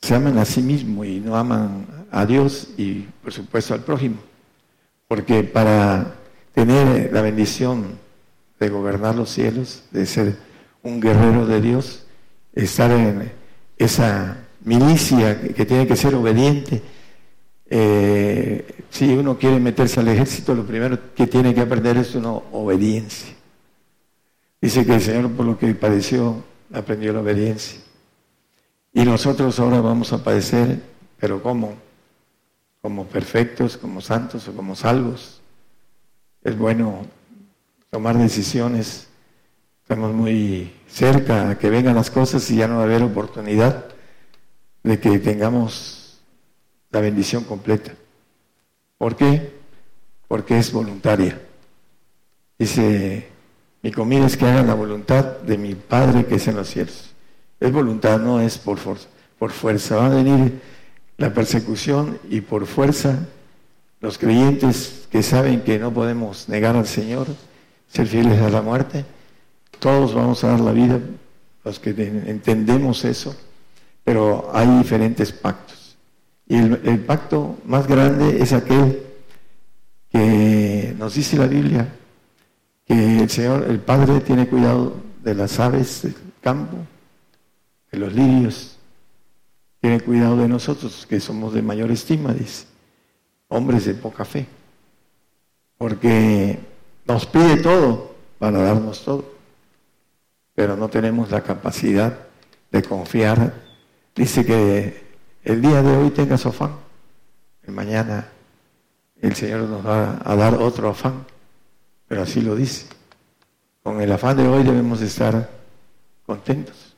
[0.00, 4.16] se aman a sí mismo y no aman a Dios y por supuesto al prójimo,
[5.08, 6.14] porque para
[6.54, 7.98] tener la bendición
[8.58, 10.36] de gobernar los cielos, de ser
[10.82, 12.06] un guerrero de Dios,
[12.54, 13.30] estar en
[13.76, 16.82] esa milicia que tiene que ser obediente.
[17.68, 22.30] Eh, si uno quiere meterse al ejército, lo primero que tiene que aprender es una
[22.30, 23.35] obediencia.
[24.66, 27.78] Dice que el Señor por lo que padeció aprendió la obediencia.
[28.92, 30.82] Y nosotros ahora vamos a padecer,
[31.20, 31.76] pero ¿cómo?
[32.82, 35.40] Como perfectos, como santos o como salvos.
[36.42, 37.06] Es bueno
[37.90, 39.06] tomar decisiones.
[39.82, 43.84] Estamos muy cerca a que vengan las cosas y ya no va a haber oportunidad
[44.82, 46.18] de que tengamos
[46.90, 47.94] la bendición completa.
[48.98, 49.60] ¿Por qué?
[50.26, 51.40] Porque es voluntaria.
[52.58, 53.35] Dice
[53.86, 57.14] mi comida es que hagan la voluntad de mi Padre que es en los cielos.
[57.60, 59.06] Es voluntad, no es por fuerza.
[59.38, 60.60] Por fuerza va a venir
[61.18, 63.28] la persecución y por fuerza
[64.00, 67.28] los creyentes que saben que no podemos negar al Señor,
[67.86, 69.04] ser fieles a la muerte,
[69.78, 70.98] todos vamos a dar la vida,
[71.64, 73.36] los que entendemos eso,
[74.02, 75.96] pero hay diferentes pactos.
[76.48, 79.00] Y el, el pacto más grande es aquel
[80.10, 81.86] que nos dice la Biblia,
[82.86, 86.76] que el Señor, el Padre, tiene cuidado de las aves del campo,
[87.90, 88.78] de los lirios,
[89.80, 92.66] tiene cuidado de nosotros, que somos de mayor estima, dice,
[93.48, 94.46] hombres de poca fe,
[95.76, 96.60] porque
[97.06, 99.34] nos pide todo para darnos todo,
[100.54, 102.16] pero no tenemos la capacidad
[102.70, 103.52] de confiar.
[104.14, 105.04] Dice que
[105.42, 106.70] el día de hoy tenga su afán,
[107.66, 108.28] y mañana
[109.20, 111.24] el Señor nos va a dar otro afán
[112.08, 112.86] pero así lo dice.
[113.82, 115.48] Con el afán de hoy debemos estar
[116.24, 116.96] contentos,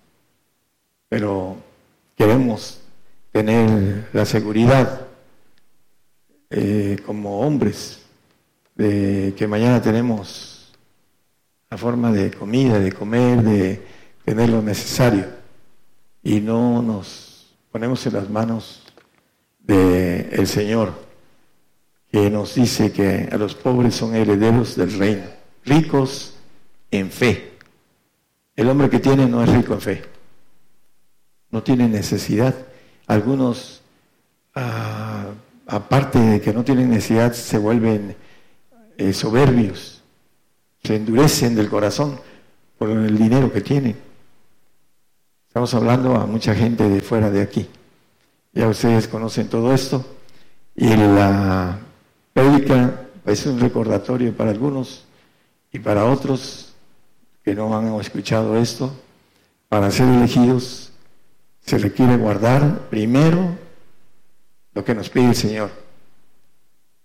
[1.09, 1.57] pero
[2.17, 2.81] queremos
[3.31, 5.07] tener la seguridad
[6.51, 8.01] eh, como hombres
[8.75, 10.73] de que mañana tenemos
[11.71, 13.83] la forma de comida, de comer, de
[14.25, 15.27] tener lo necesario.
[16.23, 18.83] Y no nos ponemos en las manos
[19.59, 21.08] del Señor
[22.11, 25.25] que nos dice que a los pobres son herederos del reino,
[25.65, 26.35] ricos
[26.91, 27.53] en fe.
[28.57, 30.03] El hombre que tiene no es rico en fe,
[31.51, 32.55] no tiene necesidad.
[33.07, 33.83] Algunos,
[34.55, 35.27] ah,
[35.67, 38.17] aparte de que no tienen necesidad, se vuelven
[38.97, 40.03] eh, soberbios,
[40.83, 42.21] se endurecen del corazón
[42.79, 43.97] por el dinero que tienen.
[45.47, 47.69] Estamos hablando a mucha gente de fuera de aquí.
[48.53, 50.05] Ya ustedes conocen todo esto.
[50.77, 51.79] Y la
[52.39, 55.03] prédica es un recordatorio para algunos
[55.73, 56.73] y para otros
[57.43, 58.93] que no han escuchado esto.
[59.69, 60.93] Para ser elegidos
[61.61, 63.57] se requiere guardar primero
[64.73, 65.71] lo que nos pide el Señor.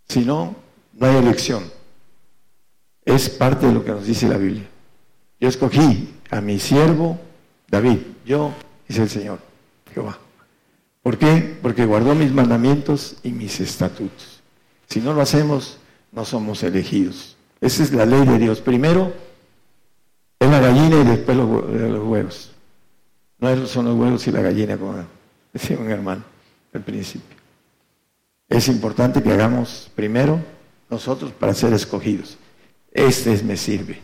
[0.07, 0.55] Si no,
[0.93, 1.63] no hay elección.
[3.03, 4.69] Es parte de lo que nos dice la Biblia.
[5.39, 7.19] Yo escogí a mi siervo
[7.67, 7.97] David.
[8.23, 8.53] Yo,
[8.87, 9.39] dice el Señor,
[9.91, 10.19] Jehová.
[11.01, 11.57] ¿Por qué?
[11.59, 14.32] Porque guardó mis mandamientos y mis estatutos.
[14.93, 15.79] Si no lo hacemos,
[16.11, 17.35] no somos elegidos.
[17.59, 18.61] Esa es la ley de Dios.
[18.61, 19.11] Primero,
[20.37, 22.51] Él la gallina y después los, los huevos.
[23.39, 25.03] No son los huevos y la gallina, como
[25.51, 26.23] decía un hermano
[26.75, 27.35] al principio.
[28.47, 30.39] Es importante que hagamos primero
[30.91, 32.37] nosotros para ser escogidos.
[32.91, 33.99] Este me sirve.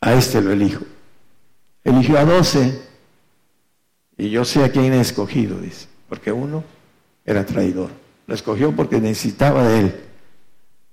[0.00, 0.84] A este lo elijo.
[1.84, 2.82] Eligió a doce
[4.18, 6.64] y yo sé a quién he escogido, dice, porque uno
[7.24, 8.01] era traidor.
[8.26, 10.04] Lo escogió porque necesitaba de él.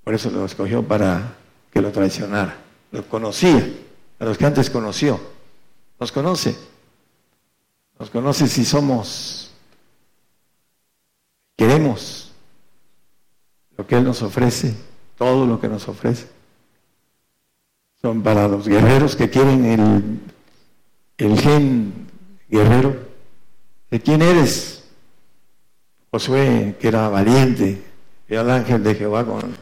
[0.04, 1.36] Por eso lo escogió para
[1.72, 2.58] que lo traicionara.
[2.92, 3.68] Lo conocía,
[4.20, 5.20] a los que antes conoció.
[6.00, 6.56] Nos conoce.
[8.00, 9.52] Nos conoce si somos,
[11.58, 12.32] queremos
[13.78, 14.74] lo que Él nos ofrece,
[15.18, 16.28] todo lo que nos ofrece.
[18.02, 20.20] Son para los guerreros que quieren el,
[21.18, 22.08] el gen
[22.50, 22.96] guerrero.
[23.92, 24.79] ¿De quién eres?
[26.12, 27.84] Josué, que era valiente,
[28.28, 29.56] vio al ángel de Jehová con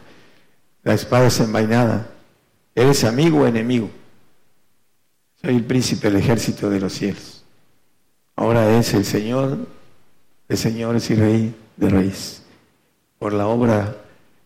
[0.84, 2.10] la espada desenvainada.
[2.74, 3.90] ¿Eres amigo o enemigo?
[5.41, 7.44] Soy el príncipe del ejército de los cielos.
[8.36, 9.68] Ahora es el Señor
[10.48, 12.44] de señores y rey de reyes.
[13.19, 13.98] Por la obra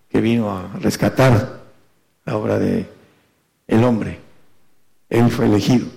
[0.10, 1.62] que vino a rescatar,
[2.26, 2.88] la obra de
[3.68, 4.20] el hombre.
[5.10, 5.88] Él fue elegido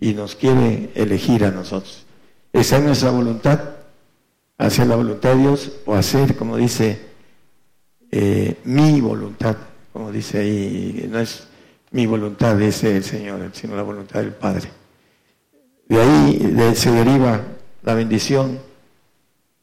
[0.00, 2.04] y nos quiere elegir a nosotros.
[2.52, 3.73] Esa es nuestra voluntad,
[4.58, 7.00] hacer la voluntad de Dios o hacer, como dice,
[8.10, 9.56] eh, mi voluntad,
[9.92, 11.48] como dice ahí, no es
[11.90, 14.68] mi voluntad, dice el Señor, sino la voluntad del Padre.
[15.88, 17.40] De ahí se deriva
[17.82, 18.58] la bendición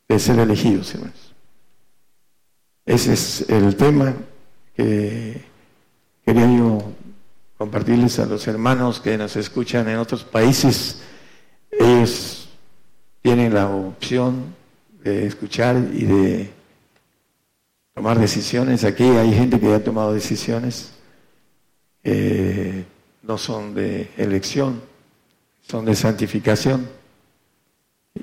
[0.07, 1.33] de ser elegidos, hermanos.
[2.85, 4.13] Ese es el tema
[4.75, 5.41] que
[6.25, 6.83] quería yo
[7.57, 11.01] compartirles a los hermanos que nos escuchan en otros países.
[11.69, 12.49] Ellos
[13.21, 14.55] tienen la opción
[15.03, 16.49] de escuchar y de
[17.93, 18.83] tomar decisiones.
[18.83, 20.93] Aquí hay gente que ha tomado decisiones,
[23.21, 24.81] no son de elección,
[25.61, 26.87] son de santificación.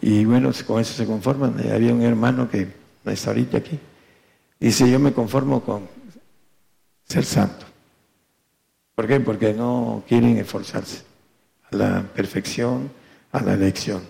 [0.00, 1.58] Y bueno, con eso se conforman.
[1.60, 2.68] Eh, había un hermano que
[3.06, 3.78] está ahorita aquí.
[4.60, 5.88] Dice, yo me conformo con
[7.04, 7.64] ser santo.
[8.94, 9.20] ¿Por qué?
[9.20, 11.04] Porque no quieren esforzarse
[11.70, 12.90] a la perfección,
[13.32, 14.02] a la elección,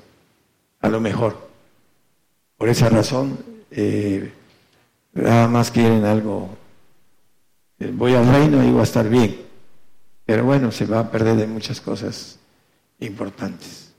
[0.81, 1.48] a lo mejor.
[2.59, 3.39] Por esa razón,
[3.71, 4.33] eh,
[5.13, 6.49] nada más quieren algo.
[7.79, 9.43] Eh, voy al reino y voy a estar bien.
[10.27, 12.41] Pero bueno, se va a perder de muchas cosas
[12.99, 13.95] importantes.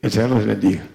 [0.00, 0.88] Que el Señor los bendiga.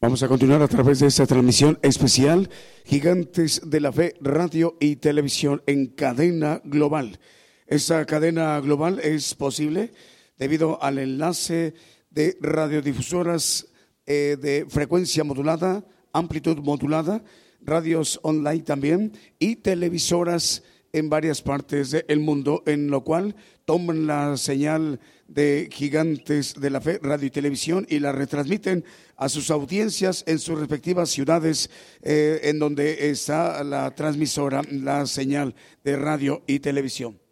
[0.00, 2.50] Vamos a continuar a través de esta transmisión especial
[2.84, 7.18] Gigantes de la Fe, Radio y Televisión en cadena global.
[7.66, 9.90] Esta cadena global es posible
[10.38, 11.74] debido al enlace
[12.18, 13.68] de radiodifusoras
[14.04, 17.22] eh, de frecuencia modulada, amplitud modulada,
[17.60, 23.36] radios online también y televisoras en varias partes del mundo, en lo cual
[23.66, 28.84] toman la señal de gigantes de la fe, radio y televisión, y la retransmiten
[29.16, 31.70] a sus audiencias en sus respectivas ciudades,
[32.02, 35.54] eh, en donde está la transmisora, la señal
[35.84, 37.27] de radio y televisión.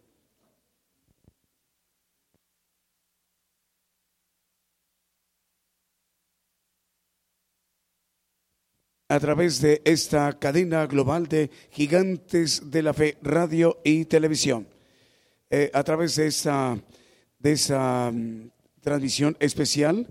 [9.09, 14.67] A través de esta cadena global de gigantes de la fe, radio y televisión.
[15.49, 16.77] Eh, a través de esta,
[17.39, 18.49] de esa mm,
[18.81, 20.07] transmisión especial,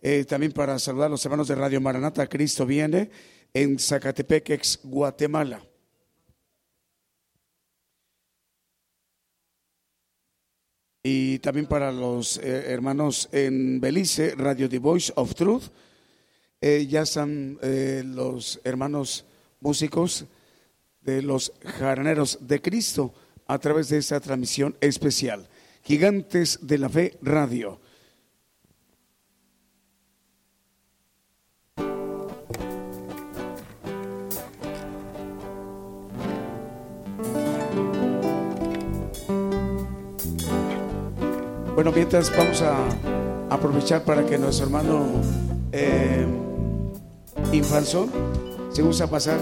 [0.00, 3.10] eh, también para saludar a los hermanos de Radio Maranata, Cristo viene
[3.52, 5.62] en Zacatepec, Guatemala.
[11.02, 15.64] Y también para los eh, hermanos en Belice, Radio The Voice of Truth
[16.60, 19.24] eh, ya están eh, los hermanos
[19.60, 20.24] músicos
[21.02, 23.14] de los jaraneros de Cristo
[23.46, 25.48] a través de esta transmisión especial.
[25.82, 27.80] Gigantes de la Fe Radio.
[41.74, 42.76] Bueno, mientras vamos a
[43.48, 45.06] aprovechar para que nuestro hermano
[45.70, 46.26] eh,
[47.52, 48.10] Infanzón,
[48.70, 49.38] se usa pasar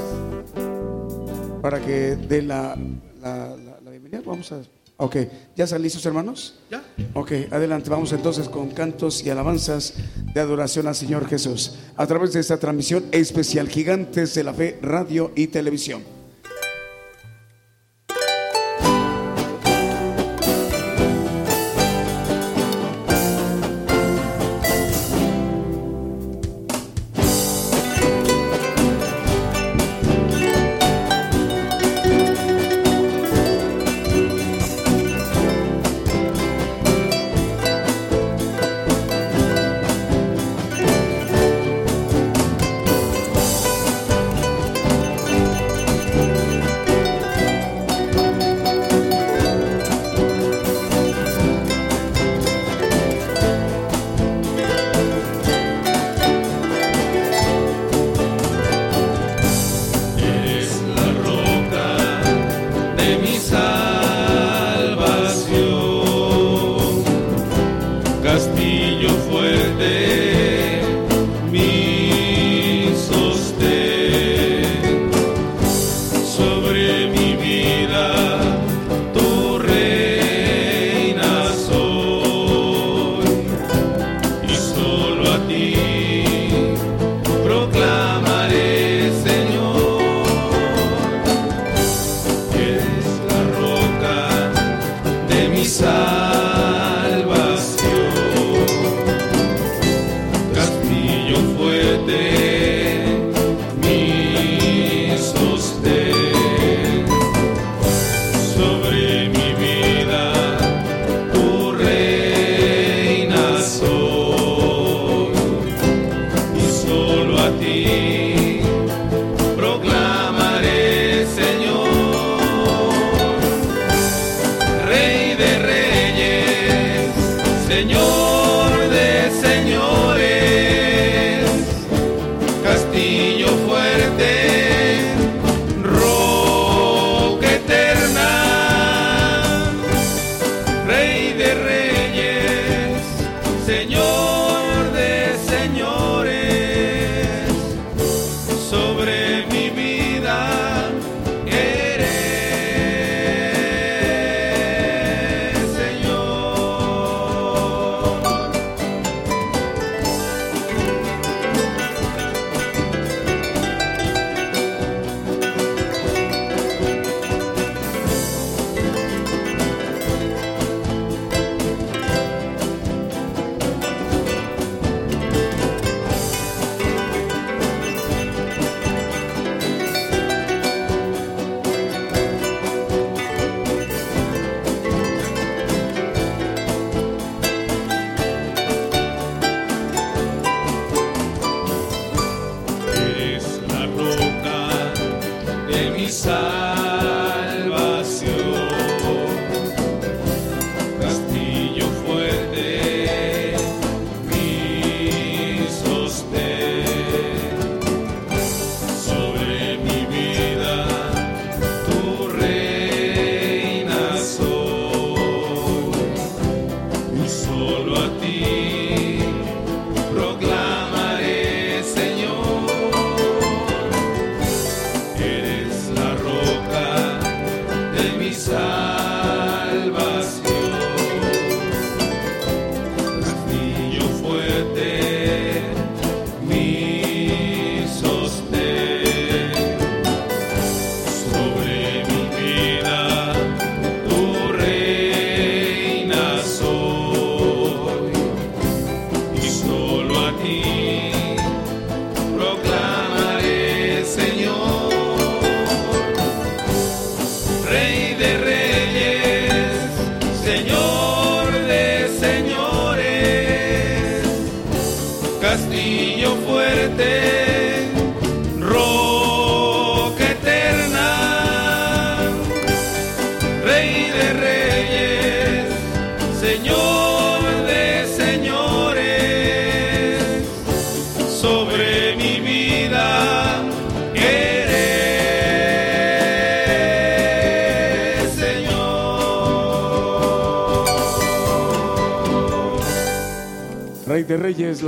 [1.60, 2.76] para que dé la,
[3.20, 3.56] la,
[3.90, 4.22] bienvenida.
[4.24, 4.62] Vamos a.
[4.98, 5.16] Ok,
[5.56, 6.60] ¿ya están listos, hermanos?
[6.70, 6.84] Ya.
[7.14, 7.90] Ok, adelante.
[7.90, 9.94] Vamos entonces con cantos y alabanzas
[10.32, 14.78] de adoración al Señor Jesús a través de esta transmisión especial Gigantes de la Fe,
[14.80, 16.15] Radio y Televisión.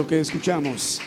[0.09, 1.01] Que escuchamos.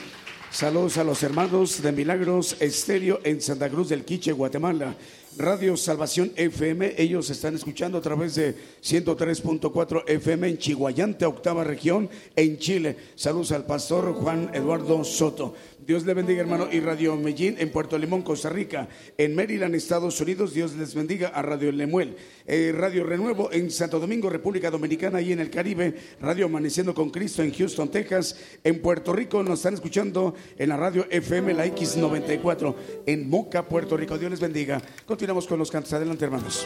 [0.51, 4.95] Saludos a los hermanos de Milagros Estéreo en Santa Cruz del Quiche, Guatemala.
[5.37, 12.09] Radio Salvación FM, ellos están escuchando a través de 103.4 FM en Chihuayante, octava región,
[12.35, 12.95] en Chile.
[13.15, 15.55] Saludos al pastor Juan Eduardo Soto.
[15.91, 16.69] Dios le bendiga, hermano.
[16.71, 18.87] Y Radio Medellín en Puerto Limón, Costa Rica.
[19.17, 22.15] En Maryland, Estados Unidos, Dios les bendiga a Radio Lemuel.
[22.47, 25.93] Eh, Radio Renuevo en Santo Domingo, República Dominicana y en el Caribe.
[26.21, 28.37] Radio Amaneciendo con Cristo en Houston, Texas.
[28.63, 32.73] En Puerto Rico nos están escuchando en la radio FM, la X94.
[33.05, 34.17] En Moca, Puerto Rico.
[34.17, 34.81] Dios les bendiga.
[35.05, 35.91] Continuamos con los cantos.
[35.91, 36.65] Adelante, hermanos.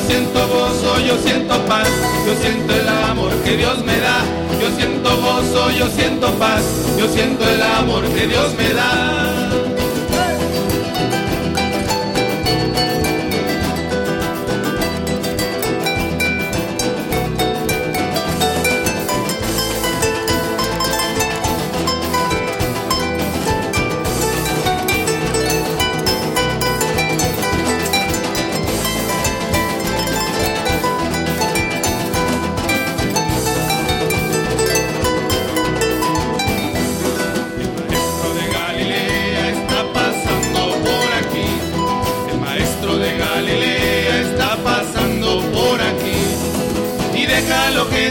[0.00, 1.86] Yo siento gozo, yo siento paz,
[2.26, 4.24] yo siento el amor que Dios me da.
[4.58, 6.62] Yo siento gozo, yo siento paz,
[6.98, 9.50] yo siento el amor que Dios me da.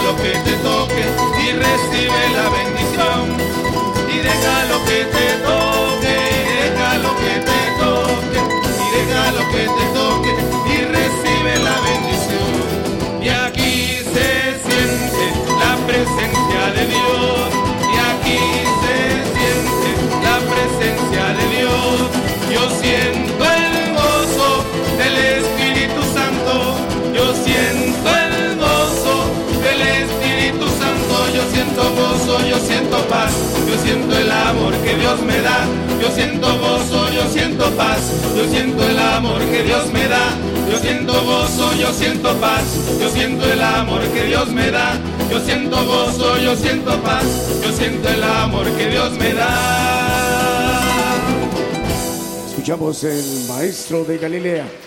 [0.00, 1.04] lo que te toque
[1.42, 3.36] y recibe la bendición
[4.12, 6.23] y deja lo que te toque.
[31.94, 33.32] gozo, oh, yo siento paz,
[33.68, 35.66] yo siento el amor que Dios me da.
[36.00, 38.00] Yo siento gozo, oh, yo siento paz,
[38.36, 40.36] yo siento el amor que Dios me da.
[40.70, 42.64] Yo siento gozo, oh, yo siento paz,
[43.00, 44.98] yo siento el amor que Dios me da.
[45.30, 47.24] Yo siento gozo, yo siento paz,
[47.62, 50.80] yo siento el amor que Dios me da.
[52.48, 54.83] Escuchamos el maestro de Galilea.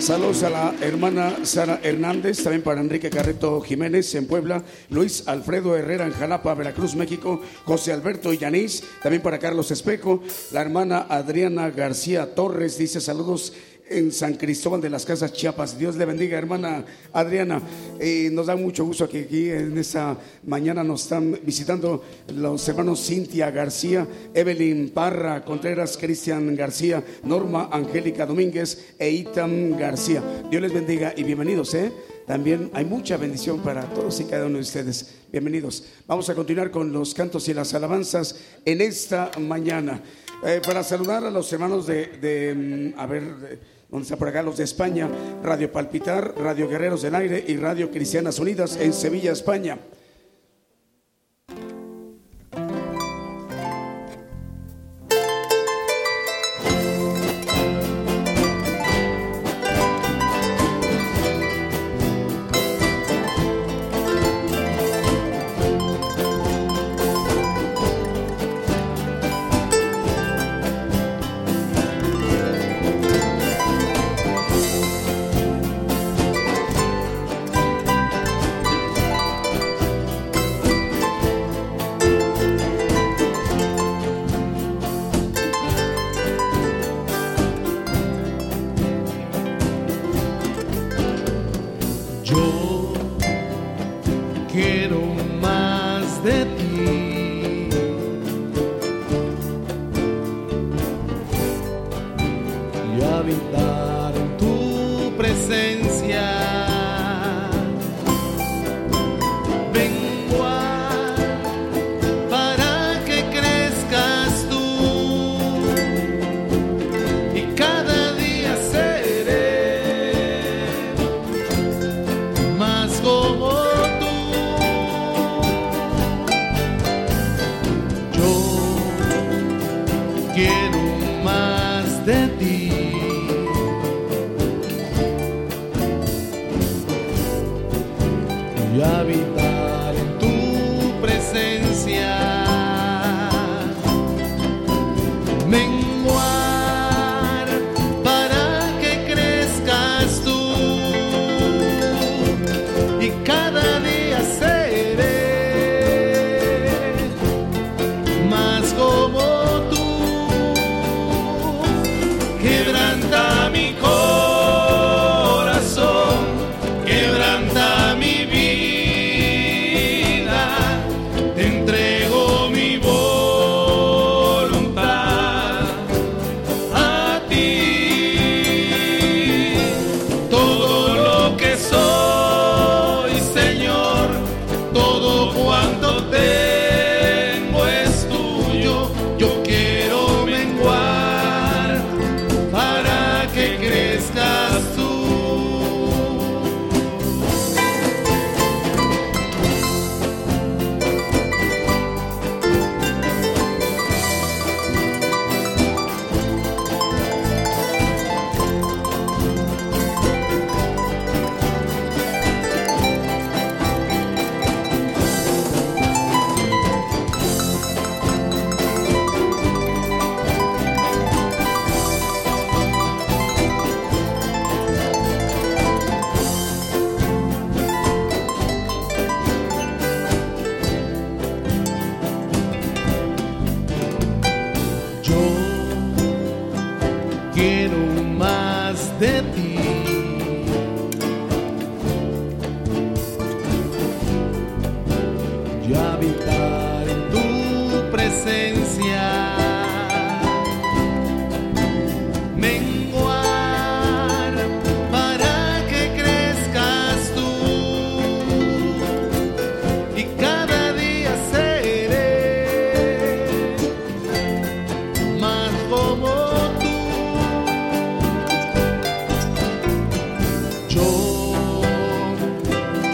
[0.00, 5.76] Saludos a la hermana Sara Hernández, también para Enrique Carreto Jiménez en Puebla, Luis Alfredo
[5.76, 10.22] Herrera en Jalapa, Veracruz, México, José Alberto Yanis, también para Carlos Espejo,
[10.52, 13.52] la hermana Adriana García Torres dice saludos
[13.90, 15.76] en San Cristóbal de las Casas Chiapas.
[15.76, 17.60] Dios le bendiga, hermana Adriana.
[17.98, 22.02] Eh, nos da mucho gusto que aquí en esta mañana nos están visitando
[22.34, 30.22] los hermanos Cintia García, Evelyn Parra Contreras, Cristian García, Norma Angélica Domínguez e Itam García.
[30.48, 31.92] Dios les bendiga y bienvenidos, ¿eh?
[32.26, 35.16] También hay mucha bendición para todos y cada uno de ustedes.
[35.32, 35.82] Bienvenidos.
[36.06, 40.00] Vamos a continuar con los cantos y las alabanzas en esta mañana.
[40.46, 42.54] Eh, para saludar a los hermanos de, de
[42.94, 43.58] mm, a ver,
[43.90, 45.08] donde está por los de España,
[45.42, 49.78] Radio Palpitar, Radio Guerreros del Aire y Radio Cristianas Unidas en Sevilla, España.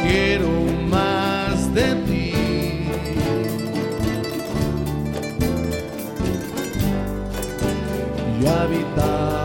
[0.06, 0.50] quiero
[0.88, 2.32] más de ti.
[8.40, 9.35] Y habitar.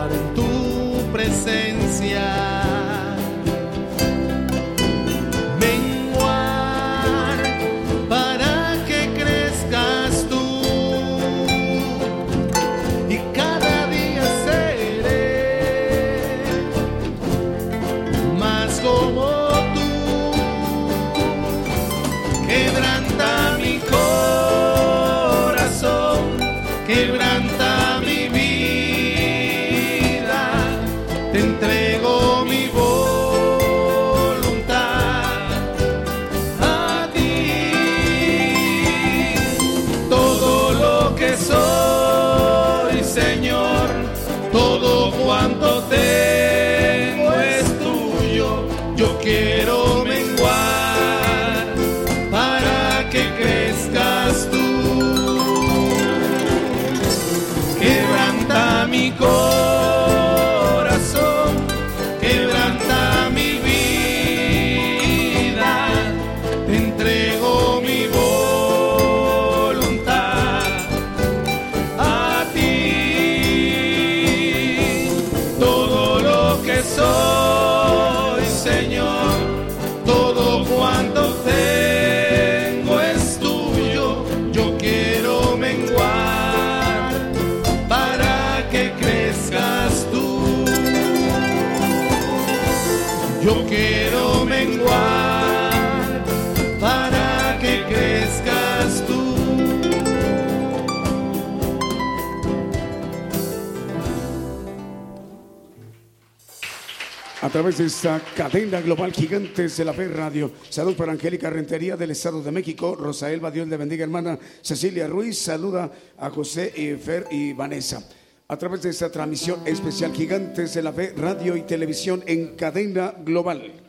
[107.52, 110.50] Través de esta cadena global Gigantes de la Fe Radio.
[110.70, 112.96] Salud para Angélica Rentería del Estado de México.
[112.98, 114.38] Rosaelba, Dios le bendiga, hermana.
[114.62, 118.08] Cecilia Ruiz, saluda a José y Fer y Vanessa.
[118.48, 123.14] A través de esta transmisión especial Gigantes de la Fe Radio y Televisión en cadena
[123.22, 123.81] global.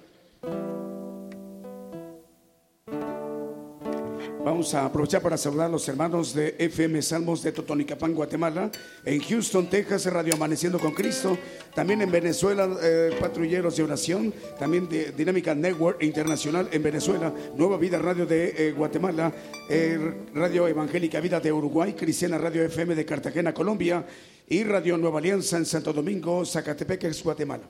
[4.44, 8.70] Vamos a aprovechar para saludar a los hermanos de FM Salmos de Totonicapán, Guatemala,
[9.06, 11.38] en Houston, Texas, Radio Amaneciendo con Cristo,
[11.74, 17.78] también en Venezuela, eh, Patrulleros de Oración, también de Dinámica Network Internacional en Venezuela, Nueva
[17.78, 19.32] Vida Radio de eh, Guatemala,
[19.70, 24.06] eh, Radio Evangélica Vida de Uruguay, Cristiana Radio FM de Cartagena, Colombia,
[24.50, 27.64] y Radio Nueva Alianza en Santo Domingo, Zacatepec, Guatemala.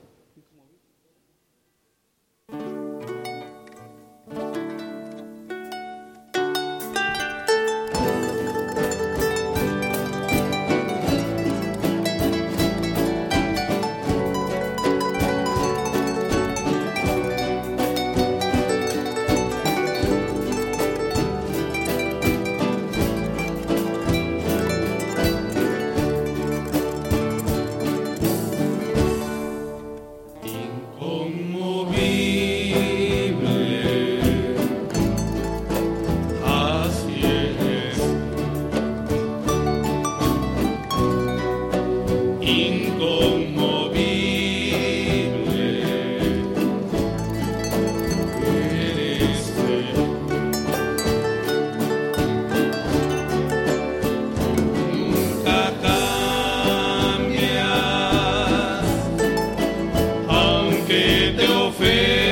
[61.76, 62.23] Aunque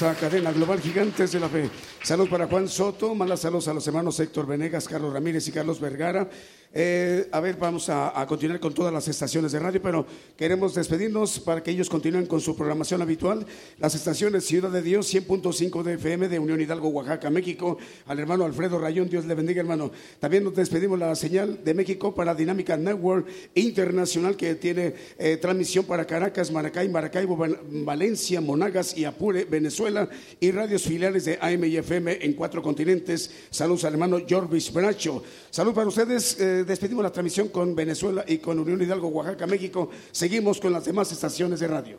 [0.00, 1.68] cadena global Gigantes de la Fe.
[2.02, 5.78] Salud para Juan Soto, malas saludos a los hermanos Héctor Venegas, Carlos Ramírez y Carlos
[5.78, 6.28] Vergara.
[6.72, 10.06] Eh, a ver, vamos a, continuar con todas las estaciones de radio, pero
[10.36, 13.44] queremos despedirnos para que ellos continúen con su programación habitual.
[13.78, 17.78] Las estaciones Ciudad de Dios, 100.5 de FM de Unión Hidalgo, Oaxaca, México.
[18.06, 19.90] Al hermano Alfredo Rayón, Dios le bendiga, hermano.
[20.20, 25.84] También nos despedimos la señal de México para Dinámica Network Internacional, que tiene eh, transmisión
[25.86, 27.36] para Caracas, Maracay, Maracaibo,
[27.84, 33.30] Valencia, Monagas y Apure, Venezuela, y radios filiales de AM y FM en cuatro continentes.
[33.50, 35.24] Saludos al hermano Jorvis Bracho.
[35.50, 36.38] Salud para ustedes.
[36.38, 39.90] Eh, despedimos la transmisión con Venezuela y con Unión Hidalgo, Oaxaca, México.
[40.12, 41.98] Seguimos con las demás estaciones de radio.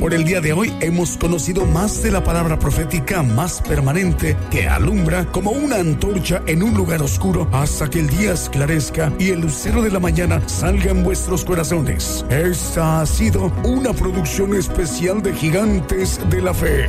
[0.00, 4.68] Por el día de hoy hemos conocido más de la palabra profética más permanente que
[4.68, 9.40] alumbra como una antorcha en un lugar oscuro hasta que el día esclarezca y el
[9.40, 12.24] lucero de la mañana salga en vuestros corazones.
[12.30, 16.88] Esta ha sido una producción especial de Gigantes de la Fe.